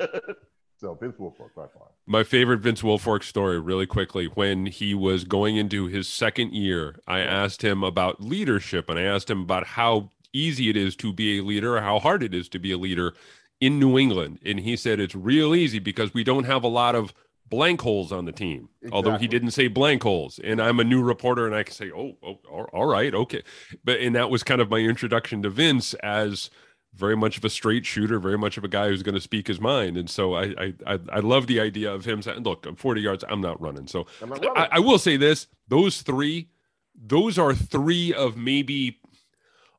so 0.80 0.94
Vince 0.94 1.16
Wilfork 1.16 1.54
by 1.54 1.66
far. 1.66 1.88
My 2.06 2.24
favorite 2.24 2.60
Vince 2.60 2.82
Wilfork 2.82 3.22
story, 3.22 3.60
really 3.60 3.86
quickly, 3.86 4.26
when 4.26 4.66
he 4.66 4.94
was 4.94 5.24
going 5.24 5.56
into 5.56 5.86
his 5.86 6.08
second 6.08 6.52
year, 6.52 6.96
I 7.06 7.20
asked 7.20 7.62
him 7.62 7.84
about 7.84 8.22
leadership 8.22 8.88
and 8.88 8.98
I 8.98 9.02
asked 9.02 9.30
him 9.30 9.42
about 9.42 9.66
how 9.66 10.10
easy 10.32 10.70
it 10.70 10.76
is 10.76 10.96
to 10.96 11.12
be 11.12 11.38
a 11.38 11.42
leader, 11.42 11.76
or 11.76 11.80
how 11.80 11.98
hard 11.98 12.22
it 12.22 12.34
is 12.34 12.48
to 12.50 12.58
be 12.58 12.72
a 12.72 12.78
leader 12.78 13.14
in 13.60 13.78
New 13.78 13.98
England. 13.98 14.38
And 14.44 14.60
he 14.60 14.76
said 14.76 15.00
it's 15.00 15.14
real 15.14 15.54
easy 15.54 15.78
because 15.78 16.14
we 16.14 16.24
don't 16.24 16.44
have 16.44 16.64
a 16.64 16.68
lot 16.68 16.94
of 16.94 17.12
blank 17.48 17.80
holes 17.80 18.12
on 18.12 18.24
the 18.24 18.32
team. 18.32 18.68
Exactly. 18.80 18.96
Although 18.96 19.18
he 19.18 19.26
didn't 19.26 19.50
say 19.50 19.66
blank 19.66 20.02
holes. 20.02 20.40
And 20.42 20.62
I'm 20.62 20.78
a 20.80 20.84
new 20.84 21.02
reporter 21.02 21.46
and 21.46 21.54
I 21.54 21.64
can 21.64 21.74
say, 21.74 21.90
oh, 21.90 22.16
oh, 22.22 22.64
all 22.72 22.86
right, 22.86 23.12
okay. 23.12 23.42
But 23.84 24.00
and 24.00 24.14
that 24.14 24.30
was 24.30 24.42
kind 24.42 24.60
of 24.60 24.70
my 24.70 24.78
introduction 24.78 25.42
to 25.42 25.50
Vince 25.50 25.94
as 25.94 26.48
very 26.94 27.16
much 27.16 27.38
of 27.38 27.44
a 27.44 27.50
straight 27.50 27.86
shooter, 27.86 28.18
very 28.18 28.38
much 28.38 28.56
of 28.56 28.64
a 28.64 28.68
guy 28.68 28.88
who's 28.88 29.02
going 29.02 29.14
to 29.14 29.20
speak 29.20 29.46
his 29.46 29.60
mind. 29.60 29.96
And 29.96 30.10
so 30.10 30.34
I 30.34 30.74
I 30.86 30.98
I 31.12 31.20
love 31.20 31.46
the 31.46 31.60
idea 31.60 31.92
of 31.92 32.04
him 32.04 32.22
saying, 32.22 32.42
"Look, 32.42 32.66
I'm 32.66 32.76
40 32.76 33.00
yards. 33.00 33.24
I'm 33.28 33.40
not 33.40 33.60
running." 33.60 33.86
So 33.86 34.06
not 34.20 34.30
running. 34.30 34.50
I, 34.56 34.68
I, 34.72 34.78
will 34.80 34.98
say 34.98 35.16
this: 35.16 35.46
those 35.68 36.02
three, 36.02 36.48
those 36.94 37.38
are 37.38 37.54
three 37.54 38.12
of 38.12 38.36
maybe 38.36 39.00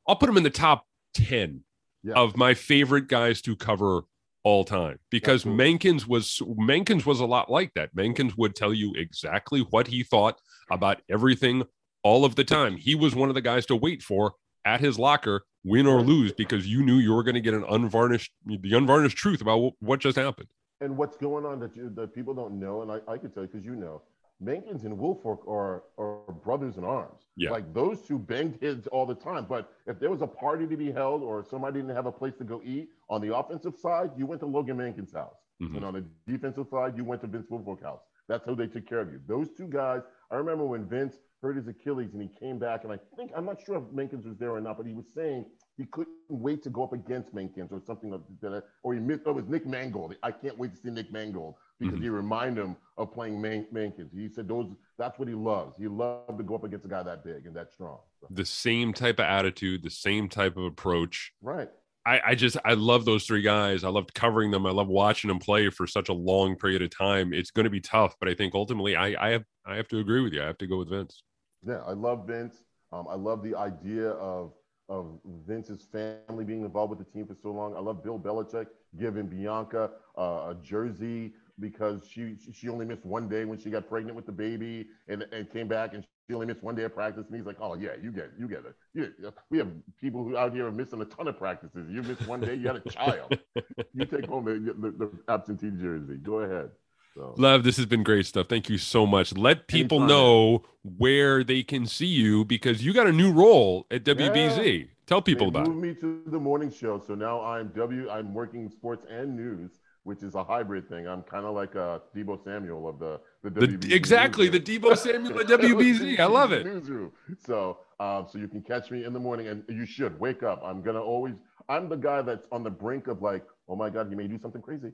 I'll 0.06 0.16
put 0.16 0.26
them 0.26 0.36
in 0.36 0.42
the 0.42 0.50
top 0.50 0.86
10 1.14 1.62
yeah. 2.02 2.14
of 2.14 2.36
my 2.36 2.54
favorite 2.54 3.08
guys 3.08 3.40
to 3.42 3.56
cover 3.56 4.02
all 4.44 4.64
time 4.64 4.98
because 5.10 5.46
Absolutely. 5.46 5.78
Mankins 5.78 6.06
was 6.06 6.42
Mankins 6.44 7.06
was 7.06 7.20
a 7.20 7.26
lot 7.26 7.50
like 7.50 7.72
that. 7.74 7.94
Mankins 7.94 8.36
would 8.36 8.56
tell 8.56 8.74
you 8.74 8.92
exactly 8.96 9.60
what 9.70 9.86
he 9.86 10.02
thought 10.02 10.40
about 10.70 11.00
everything 11.08 11.62
all 12.02 12.24
of 12.24 12.34
the 12.34 12.44
time. 12.44 12.76
He 12.76 12.94
was 12.94 13.14
one 13.14 13.28
of 13.28 13.34
the 13.34 13.40
guys 13.40 13.66
to 13.66 13.76
wait 13.76 14.02
for 14.02 14.34
at 14.64 14.80
his 14.80 14.98
locker, 14.98 15.44
win 15.64 15.86
or 15.86 16.00
lose, 16.00 16.32
because 16.32 16.66
you 16.66 16.82
knew 16.82 16.96
you 16.96 17.12
were 17.12 17.22
going 17.22 17.34
to 17.34 17.40
get 17.40 17.54
an 17.54 17.64
unvarnished, 17.70 18.32
the 18.46 18.76
unvarnished 18.76 19.16
truth 19.16 19.40
about 19.40 19.72
what 19.80 20.00
just 20.00 20.16
happened. 20.16 20.48
And 20.80 20.96
what's 20.96 21.16
going 21.16 21.44
on 21.44 21.60
that, 21.60 21.76
you, 21.76 21.90
that 21.94 22.14
people 22.14 22.34
don't 22.34 22.58
know, 22.58 22.82
and 22.82 22.90
I, 22.90 22.98
I 23.12 23.16
could 23.18 23.32
tell 23.32 23.44
you 23.44 23.48
because 23.48 23.64
you 23.64 23.76
know, 23.76 24.02
Mankins 24.42 24.84
and 24.84 24.98
Wilfork 24.98 25.46
are, 25.48 25.84
are 25.98 26.32
brothers 26.44 26.76
in 26.76 26.84
arms. 26.84 27.20
Yeah. 27.36 27.50
Like 27.50 27.72
those 27.72 28.02
two 28.02 28.18
banged 28.18 28.58
heads 28.60 28.86
all 28.88 29.06
the 29.06 29.14
time. 29.14 29.46
But 29.48 29.72
if 29.86 30.00
there 30.00 30.10
was 30.10 30.22
a 30.22 30.26
party 30.26 30.66
to 30.66 30.76
be 30.76 30.90
held 30.90 31.22
or 31.22 31.44
somebody 31.48 31.80
didn't 31.80 31.94
have 31.94 32.06
a 32.06 32.12
place 32.12 32.34
to 32.38 32.44
go 32.44 32.60
eat 32.64 32.88
on 33.08 33.20
the 33.20 33.36
offensive 33.36 33.76
side, 33.76 34.10
you 34.16 34.26
went 34.26 34.40
to 34.40 34.46
Logan 34.46 34.76
Mankins' 34.76 35.14
house. 35.14 35.36
Mm-hmm. 35.62 35.76
And 35.76 35.84
on 35.84 35.94
the 35.94 36.04
defensive 36.26 36.66
side, 36.68 36.96
you 36.96 37.04
went 37.04 37.20
to 37.20 37.28
Vince 37.28 37.46
Wilfork's 37.50 37.82
house. 37.82 38.00
That's 38.28 38.44
how 38.44 38.54
they 38.54 38.66
took 38.66 38.88
care 38.88 39.00
of 39.00 39.12
you. 39.12 39.20
Those 39.26 39.48
two 39.56 39.68
guys, 39.68 40.02
I 40.30 40.36
remember 40.36 40.64
when 40.64 40.86
Vince 40.86 41.14
hurt 41.42 41.56
his 41.56 41.66
Achilles 41.66 42.10
and 42.12 42.22
he 42.22 42.28
came 42.38 42.58
back. 42.58 42.84
And 42.84 42.92
I 42.92 42.98
think, 43.16 43.32
I'm 43.36 43.44
not 43.44 43.60
sure 43.64 43.76
if 43.76 43.82
Mankins 43.94 44.24
was 44.24 44.36
there 44.38 44.50
or 44.50 44.60
not, 44.60 44.76
but 44.76 44.86
he 44.86 44.94
was 44.94 45.06
saying 45.14 45.44
he 45.76 45.84
couldn't 45.86 46.14
wait 46.28 46.62
to 46.62 46.70
go 46.70 46.84
up 46.84 46.92
against 46.92 47.34
Mankins 47.34 47.72
or 47.72 47.82
something 47.84 48.10
like 48.10 48.20
that. 48.40 48.62
Or 48.82 48.94
he 48.94 49.00
missed, 49.00 49.22
oh, 49.26 49.30
it 49.30 49.36
was 49.36 49.48
Nick 49.48 49.66
Mangold. 49.66 50.14
I 50.22 50.30
can't 50.30 50.56
wait 50.56 50.74
to 50.74 50.80
see 50.80 50.90
Nick 50.90 51.12
Mangold 51.12 51.54
because 51.80 51.94
mm-hmm. 51.94 52.04
he 52.04 52.08
reminded 52.10 52.64
him 52.64 52.76
of 52.96 53.12
playing 53.12 53.40
Man- 53.40 53.66
Mankins. 53.74 54.10
He 54.14 54.28
said 54.28 54.48
those 54.48 54.68
that's 54.98 55.18
what 55.18 55.26
he 55.26 55.34
loves. 55.34 55.76
He 55.76 55.88
loved 55.88 56.38
to 56.38 56.44
go 56.44 56.54
up 56.54 56.64
against 56.64 56.86
a 56.86 56.88
guy 56.88 57.02
that 57.02 57.24
big 57.24 57.46
and 57.46 57.56
that 57.56 57.72
strong. 57.72 57.98
So. 58.20 58.28
The 58.30 58.44
same 58.44 58.92
type 58.92 59.18
of 59.18 59.24
attitude, 59.24 59.82
the 59.82 59.90
same 59.90 60.28
type 60.28 60.56
of 60.56 60.64
approach. 60.64 61.32
Right. 61.42 61.68
I, 62.04 62.20
I 62.26 62.34
just 62.34 62.56
I 62.64 62.74
love 62.74 63.04
those 63.04 63.24
three 63.24 63.42
guys. 63.42 63.84
I 63.84 63.88
loved 63.88 64.14
covering 64.14 64.50
them. 64.50 64.66
I 64.66 64.70
love 64.70 64.88
watching 64.88 65.28
them 65.28 65.38
play 65.38 65.70
for 65.70 65.86
such 65.86 66.08
a 66.08 66.12
long 66.12 66.56
period 66.56 66.82
of 66.82 66.90
time. 66.90 67.32
It's 67.32 67.50
going 67.50 67.64
to 67.64 67.70
be 67.70 67.80
tough, 67.80 68.16
but 68.20 68.28
I 68.28 68.34
think 68.34 68.54
ultimately 68.54 68.96
I 68.96 69.14
I 69.18 69.30
have 69.30 69.44
I 69.64 69.76
have 69.76 69.88
to 69.88 69.98
agree 69.98 70.20
with 70.20 70.32
you. 70.32 70.42
I 70.42 70.46
have 70.46 70.58
to 70.58 70.66
go 70.66 70.78
with 70.78 70.90
Vince. 70.90 71.22
Yeah, 71.66 71.82
I 71.86 71.92
love 71.92 72.26
Vince. 72.26 72.64
Um, 72.92 73.06
I 73.08 73.14
love 73.14 73.42
the 73.42 73.54
idea 73.54 74.10
of 74.10 74.52
of 74.88 75.18
Vince's 75.46 75.84
family 75.84 76.22
being 76.22 76.42
involved 76.42 76.70
with 76.70 76.78
the 76.78 76.88
team 76.90 77.06
for 77.06 77.14
so 77.14 77.30
long. 77.30 77.56
I 77.58 77.60
love 77.62 77.86
Bill 77.86 78.02
Belichick 78.02 78.56
giving 78.98 79.26
Bianca 79.26 79.90
uh, 80.18 80.50
a 80.50 80.56
jersey 80.62 81.32
because 81.58 82.06
she 82.06 82.36
she 82.52 82.68
only 82.68 82.84
missed 82.84 83.04
one 83.06 83.28
day 83.28 83.44
when 83.44 83.58
she 83.58 83.70
got 83.70 83.88
pregnant 83.88 84.16
with 84.16 84.26
the 84.26 84.32
baby 84.32 84.88
and, 85.08 85.22
and 85.32 85.50
came 85.50 85.68
back 85.68 85.94
and 85.94 86.04
she 86.04 86.34
only 86.34 86.46
missed 86.46 86.62
one 86.62 86.74
day 86.74 86.82
of 86.84 86.94
practice, 86.94 87.04
and 87.06 87.14
he's 87.36 87.46
like, 87.46 87.56
"Oh 87.60 87.74
yeah, 87.74 87.74
you 88.02 88.10
get, 88.12 88.30
you 88.38 88.48
get 88.48 88.64
it. 88.66 88.74
You, 88.92 89.12
we 89.50 89.58
have 89.58 89.68
people 90.00 90.24
who 90.24 90.36
out 90.36 90.52
here 90.52 90.66
are 90.66 90.72
missing 90.72 91.00
a 91.00 91.04
ton 91.04 91.28
of 91.28 91.38
practices. 91.38 91.88
You 91.88 92.02
missed 92.02 92.26
one 92.26 92.42
day, 92.42 92.54
you 92.54 92.66
had 92.66 92.76
a 92.76 92.80
child. 92.80 93.34
you 93.94 94.04
take 94.06 94.26
home 94.26 94.44
the, 94.44 94.74
the, 94.74 94.90
the 94.90 95.10
absentee 95.28 95.70
jersey. 95.70 96.16
Go 96.16 96.40
ahead." 96.40 96.70
So. 97.14 97.34
Love, 97.36 97.62
this 97.62 97.76
has 97.76 97.86
been 97.86 98.02
great 98.02 98.26
stuff. 98.26 98.48
Thank 98.48 98.68
you 98.68 98.78
so 98.78 99.06
much. 99.06 99.36
Let 99.36 99.66
people 99.66 100.00
know 100.00 100.62
where 100.96 101.44
they 101.44 101.62
can 101.62 101.86
see 101.86 102.06
you 102.06 102.44
because 102.44 102.84
you 102.84 102.94
got 102.94 103.06
a 103.06 103.12
new 103.12 103.32
role 103.32 103.86
at 103.90 104.04
WBZ. 104.04 104.80
Yeah. 104.80 104.86
Tell 105.06 105.20
people 105.20 105.50
they 105.50 105.58
about 105.58 105.68
moved 105.68 105.84
it. 105.84 105.88
me 105.88 106.00
to 106.00 106.22
the 106.30 106.40
morning 106.40 106.70
show, 106.72 107.02
so 107.06 107.14
now 107.14 107.42
I'm 107.42 107.68
W. 107.68 108.08
I'm 108.08 108.32
working 108.32 108.70
sports 108.70 109.04
and 109.10 109.36
news 109.36 109.72
which 110.04 110.22
is 110.22 110.34
a 110.34 110.42
hybrid 110.42 110.88
thing. 110.88 111.06
I'm 111.06 111.22
kind 111.22 111.46
of 111.46 111.54
like 111.54 111.74
a 111.74 112.02
Deebo 112.14 112.42
Samuel 112.42 112.88
of 112.88 112.98
the 112.98 113.20
the, 113.42 113.66
the 113.66 113.94
exactly 113.94 114.48
the 114.48 114.60
Deebo 114.60 114.96
Samuel 114.96 115.40
of 115.40 115.46
WBZ. 115.60 116.18
I 116.18 116.26
love 116.26 116.52
it. 116.52 116.66
Newsroom. 116.66 117.12
So 117.38 117.78
um, 118.00 118.26
so 118.28 118.38
you 118.38 118.48
can 118.48 118.62
catch 118.62 118.90
me 118.90 119.04
in 119.04 119.12
the 119.12 119.20
morning, 119.20 119.48
and 119.48 119.64
you 119.68 119.86
should 119.86 120.18
wake 120.18 120.42
up. 120.42 120.62
I'm 120.64 120.82
gonna 120.82 121.02
always. 121.02 121.34
I'm 121.68 121.88
the 121.88 121.96
guy 121.96 122.22
that's 122.22 122.46
on 122.50 122.64
the 122.64 122.70
brink 122.70 123.06
of 123.06 123.22
like, 123.22 123.44
oh 123.68 123.76
my 123.76 123.90
god, 123.90 124.08
he 124.08 124.14
may 124.14 124.26
do 124.26 124.38
something 124.38 124.60
crazy. 124.60 124.90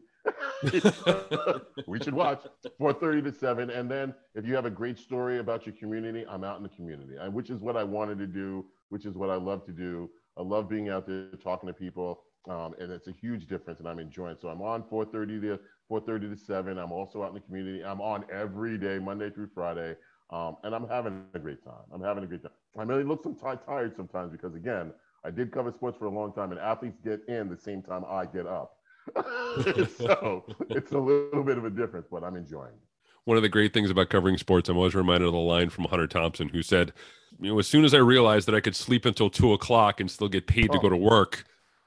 We 1.87 2.01
should 2.01 2.15
watch 2.15 2.43
4:30 2.81 3.25
to 3.25 3.33
7, 3.33 3.71
and 3.71 3.91
then 3.91 4.15
if 4.35 4.47
you 4.47 4.55
have 4.55 4.67
a 4.67 4.71
great 4.71 4.99
story 4.99 5.39
about 5.39 5.67
your 5.67 5.75
community, 5.75 6.25
I'm 6.29 6.45
out 6.45 6.57
in 6.57 6.63
the 6.63 6.69
community, 6.69 7.15
which 7.31 7.51
is 7.51 7.61
what 7.61 7.77
I 7.77 7.85
wanted 7.85 8.19
to 8.19 8.27
do, 8.27 8.67
which 8.89 9.07
is 9.07 9.15
what 9.15 9.31
I 9.31 9.37
love 9.37 9.65
to 9.67 9.73
do. 9.73 10.11
I 10.37 10.43
love 10.43 10.69
being 10.69 10.89
out 10.89 11.07
there 11.07 11.31
talking 11.43 11.67
to 11.67 11.73
people 11.73 12.23
um, 12.49 12.75
and 12.81 12.91
it's 12.91 13.09
a 13.09 13.13
huge 13.13 13.47
difference, 13.47 13.79
and 13.79 13.89
I'm 13.89 13.99
enjoying. 13.99 14.33
it. 14.33 14.41
So 14.41 14.49
I'm 14.49 14.63
on 14.63 14.83
4:30 14.85 15.41
to 15.43 15.59
4:30 15.91 16.31
to 16.31 16.37
7. 16.37 16.79
I'm 16.79 16.93
also 16.93 17.23
out 17.23 17.29
in 17.29 17.35
the 17.35 17.41
community. 17.41 17.85
I'm 17.85 18.01
on 18.01 18.25
every 18.33 18.79
day, 18.79 18.99
Monday 18.99 19.31
through 19.31 19.49
Friday, 19.55 19.97
um, 20.31 20.57
and 20.65 20.75
I'm 20.75 20.89
having 20.89 21.25
a 21.35 21.39
great 21.39 21.63
time. 21.63 21.85
I'm 21.93 22.03
having 22.03 22.25
a 22.25 22.27
great 22.27 22.43
time. 22.43 22.53
I 22.79 22.83
really 22.85 23.05
look 23.05 23.23
some 23.23 23.35
t- 23.35 23.65
tired 23.67 23.95
sometimes 23.97 24.33
because 24.33 24.55
again, 24.55 24.93
I 25.25 25.31
did 25.31 25.53
cover 25.53 25.73
sports 25.73 25.99
for 25.99 26.07
a 26.07 26.11
long 26.11 26.33
time, 26.33 26.53
and 26.53 26.61
athletes 26.61 26.99
get 27.05 27.21
in 27.29 27.49
the 27.49 27.57
same 27.57 27.83
time 27.83 28.05
I 28.09 28.25
get 28.25 28.47
up. 28.47 28.78
so 29.97 30.45
it's 30.71 30.93
a 30.93 30.99
little 30.99 31.43
bit 31.43 31.59
of 31.59 31.65
a 31.65 31.71
difference, 31.71 32.07
but 32.11 32.25
I'm 32.25 32.37
enjoying 32.37 32.73
it 32.73 32.89
one 33.29 33.37
of 33.37 33.43
the 33.43 33.49
great 33.51 33.75
things 33.75 33.91
about 33.91 34.09
covering 34.09 34.39
sports, 34.39 34.71
I'm 34.71 34.79
always 34.79 34.95
reminded 34.95 35.27
of 35.27 35.35
the 35.35 35.39
line 35.39 35.69
from 35.69 35.85
Hunter 35.85 36.07
Thompson, 36.07 36.49
who 36.49 36.63
said, 36.63 36.95
"You 37.39 37.53
know, 37.53 37.59
as 37.59 37.69
soon 37.69 37.85
as 37.85 37.93
I 37.93 37.99
realized 37.99 38.49
that 38.49 38.55
I 38.55 38.61
could 38.61 38.75
sleep 38.75 39.05
until 39.05 39.29
two 39.29 39.53
o'clock 39.53 40.01
and 40.01 40.11
still 40.11 40.29
get 40.29 40.47
paid 40.47 40.71
oh. 40.71 40.73
to 40.73 40.79
go 40.79 40.87
oh. 40.87 40.91
to 40.91 40.97
work, 40.97 41.45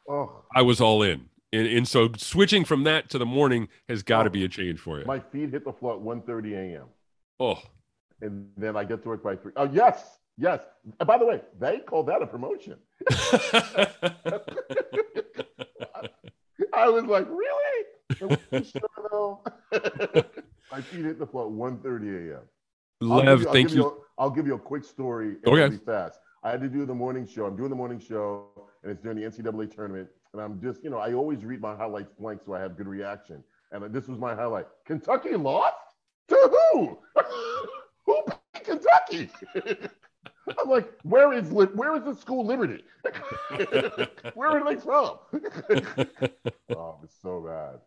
oh. 0.08 0.44
I 0.56 0.62
was 0.62 0.80
all 0.80 1.02
in. 1.02 1.30
And, 1.52 1.66
and 1.66 1.88
so 1.88 2.12
switching 2.16 2.64
from 2.64 2.84
that 2.84 3.10
to 3.10 3.18
the 3.18 3.26
morning 3.26 3.70
has 3.90 4.04
got 4.04 4.24
to 4.24 4.30
oh. 4.30 4.34
be 4.34 4.46
a 4.46 4.48
change 4.48 4.80
for 4.80 5.00
you. 5.00 5.06
My 5.06 5.20
feet 5.20 5.50
hit 5.50 5.66
the 5.66 5.74
floor 5.74 5.96
at 5.96 6.02
1.30 6.02 6.76
a.m. 6.76 6.86
Oh. 7.40 7.60
And 8.22 8.48
then 8.56 8.78
I 8.78 8.84
get 8.84 9.02
to 9.02 9.10
work 9.10 9.24
by 9.24 9.36
3. 9.36 9.54
Oh, 9.56 9.68
yes. 9.74 10.20
Yes. 10.38 10.60
And 11.00 11.08
by 11.08 11.18
the 11.18 11.26
way, 11.26 11.42
they 11.60 11.80
call 11.80 12.04
that 12.04 12.22
a 12.22 12.28
promotion. 12.28 12.78
I 16.74 16.90
was 16.90 17.06
like, 17.06 17.28
really? 17.30 17.86
My 20.72 20.82
feet 20.82 21.06
hit 21.06 21.20
the 21.20 21.28
floor 21.28 21.46
at 21.46 21.52
1.30 21.52 22.32
a.m. 22.32 22.40
Lev, 23.02 23.12
I'll 23.12 23.40
you, 23.40 23.48
I'll 23.48 23.54
thank 23.54 23.72
you. 23.72 23.76
you. 23.78 24.04
I'll 24.18 24.30
give 24.30 24.46
you 24.46 24.56
a 24.56 24.60
quick 24.60 24.84
story. 24.84 25.38
Okay. 25.46 25.64
Really 25.64 25.78
fast. 25.78 26.20
I 26.44 26.52
had 26.52 26.62
to 26.62 26.70
do 26.70 26.86
the 26.86 26.94
morning 26.94 27.28
show. 27.28 27.46
I'm 27.46 27.56
doing 27.56 27.70
the 27.70 27.76
morning 27.76 28.00
show 28.00 28.48
and 28.84 28.92
it's 28.92 29.02
during 29.02 29.18
the 29.20 29.24
NCAA 29.24 29.74
tournament. 29.74 30.10
And 30.34 30.42
I'm 30.42 30.62
just, 30.62 30.84
you 30.84 30.90
know, 30.90 30.98
I 30.98 31.14
always 31.14 31.44
read 31.44 31.62
my 31.62 31.76
highlights 31.76 32.12
blank 32.20 32.42
so 32.46 32.54
I 32.54 32.60
have 32.60 32.78
good 32.78 32.88
reaction. 32.88 33.44
And 33.72 33.94
this 33.94 34.08
was 34.08 34.18
my 34.20 34.36
highlight. 34.36 34.66
Kentucky 34.86 35.36
lost 35.36 35.76
to 36.30 36.36
who? 36.72 37.00
who 38.06 38.22
beat 38.28 38.64
Kentucky? 38.64 39.30
I'm 40.48 40.70
like, 40.70 40.92
where 41.04 41.34
is 41.34 41.50
where 41.50 41.96
is 41.96 42.04
the 42.04 42.16
school 42.16 42.46
Liberty? 42.46 42.84
where 44.34 44.50
are 44.50 44.64
they 44.64 44.80
from? 44.80 45.20
oh, 46.76 46.98
it's 47.04 47.16
so 47.22 47.42
bad. 47.42 47.80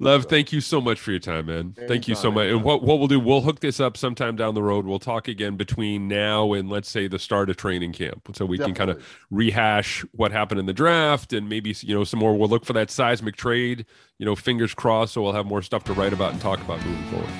Lev, 0.00 0.26
thank 0.26 0.52
you 0.52 0.60
so 0.60 0.80
much 0.80 1.00
for 1.00 1.10
your 1.10 1.20
time, 1.20 1.46
man. 1.46 1.74
Thank 1.86 2.06
you 2.06 2.14
so 2.14 2.30
much. 2.30 2.48
And 2.48 2.62
what, 2.62 2.82
what 2.82 2.98
we'll 2.98 3.08
do, 3.08 3.18
we'll 3.18 3.40
hook 3.40 3.60
this 3.60 3.80
up 3.80 3.96
sometime 3.96 4.36
down 4.36 4.54
the 4.54 4.62
road. 4.62 4.86
We'll 4.86 5.00
talk 5.00 5.26
again 5.26 5.56
between 5.56 6.06
now 6.06 6.52
and 6.52 6.68
let's 6.68 6.88
say 6.88 7.08
the 7.08 7.18
start 7.18 7.50
of 7.50 7.56
training 7.56 7.92
camp. 7.92 8.28
So 8.34 8.44
we 8.44 8.58
Definitely. 8.58 8.74
can 8.74 8.86
kind 8.86 8.98
of 8.98 9.06
rehash 9.30 10.04
what 10.12 10.30
happened 10.30 10.60
in 10.60 10.66
the 10.66 10.72
draft 10.72 11.32
and 11.32 11.48
maybe, 11.48 11.74
you 11.80 11.94
know, 11.94 12.04
some 12.04 12.20
more. 12.20 12.36
We'll 12.36 12.48
look 12.48 12.64
for 12.64 12.74
that 12.74 12.90
seismic 12.90 13.36
trade, 13.36 13.86
you 14.18 14.26
know, 14.26 14.36
fingers 14.36 14.72
crossed. 14.72 15.14
So 15.14 15.22
we'll 15.22 15.32
have 15.32 15.46
more 15.46 15.62
stuff 15.62 15.84
to 15.84 15.92
write 15.92 16.12
about 16.12 16.32
and 16.32 16.40
talk 16.40 16.60
about 16.60 16.84
moving 16.84 17.04
forward. 17.06 17.30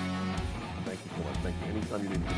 Thank 0.84 0.98
you 1.04 1.10
so 1.16 1.22
much. 1.28 1.36
Thank 1.36 1.56
you. 1.60 1.72
Anytime 1.72 2.02
you 2.02 2.08
need 2.10 2.37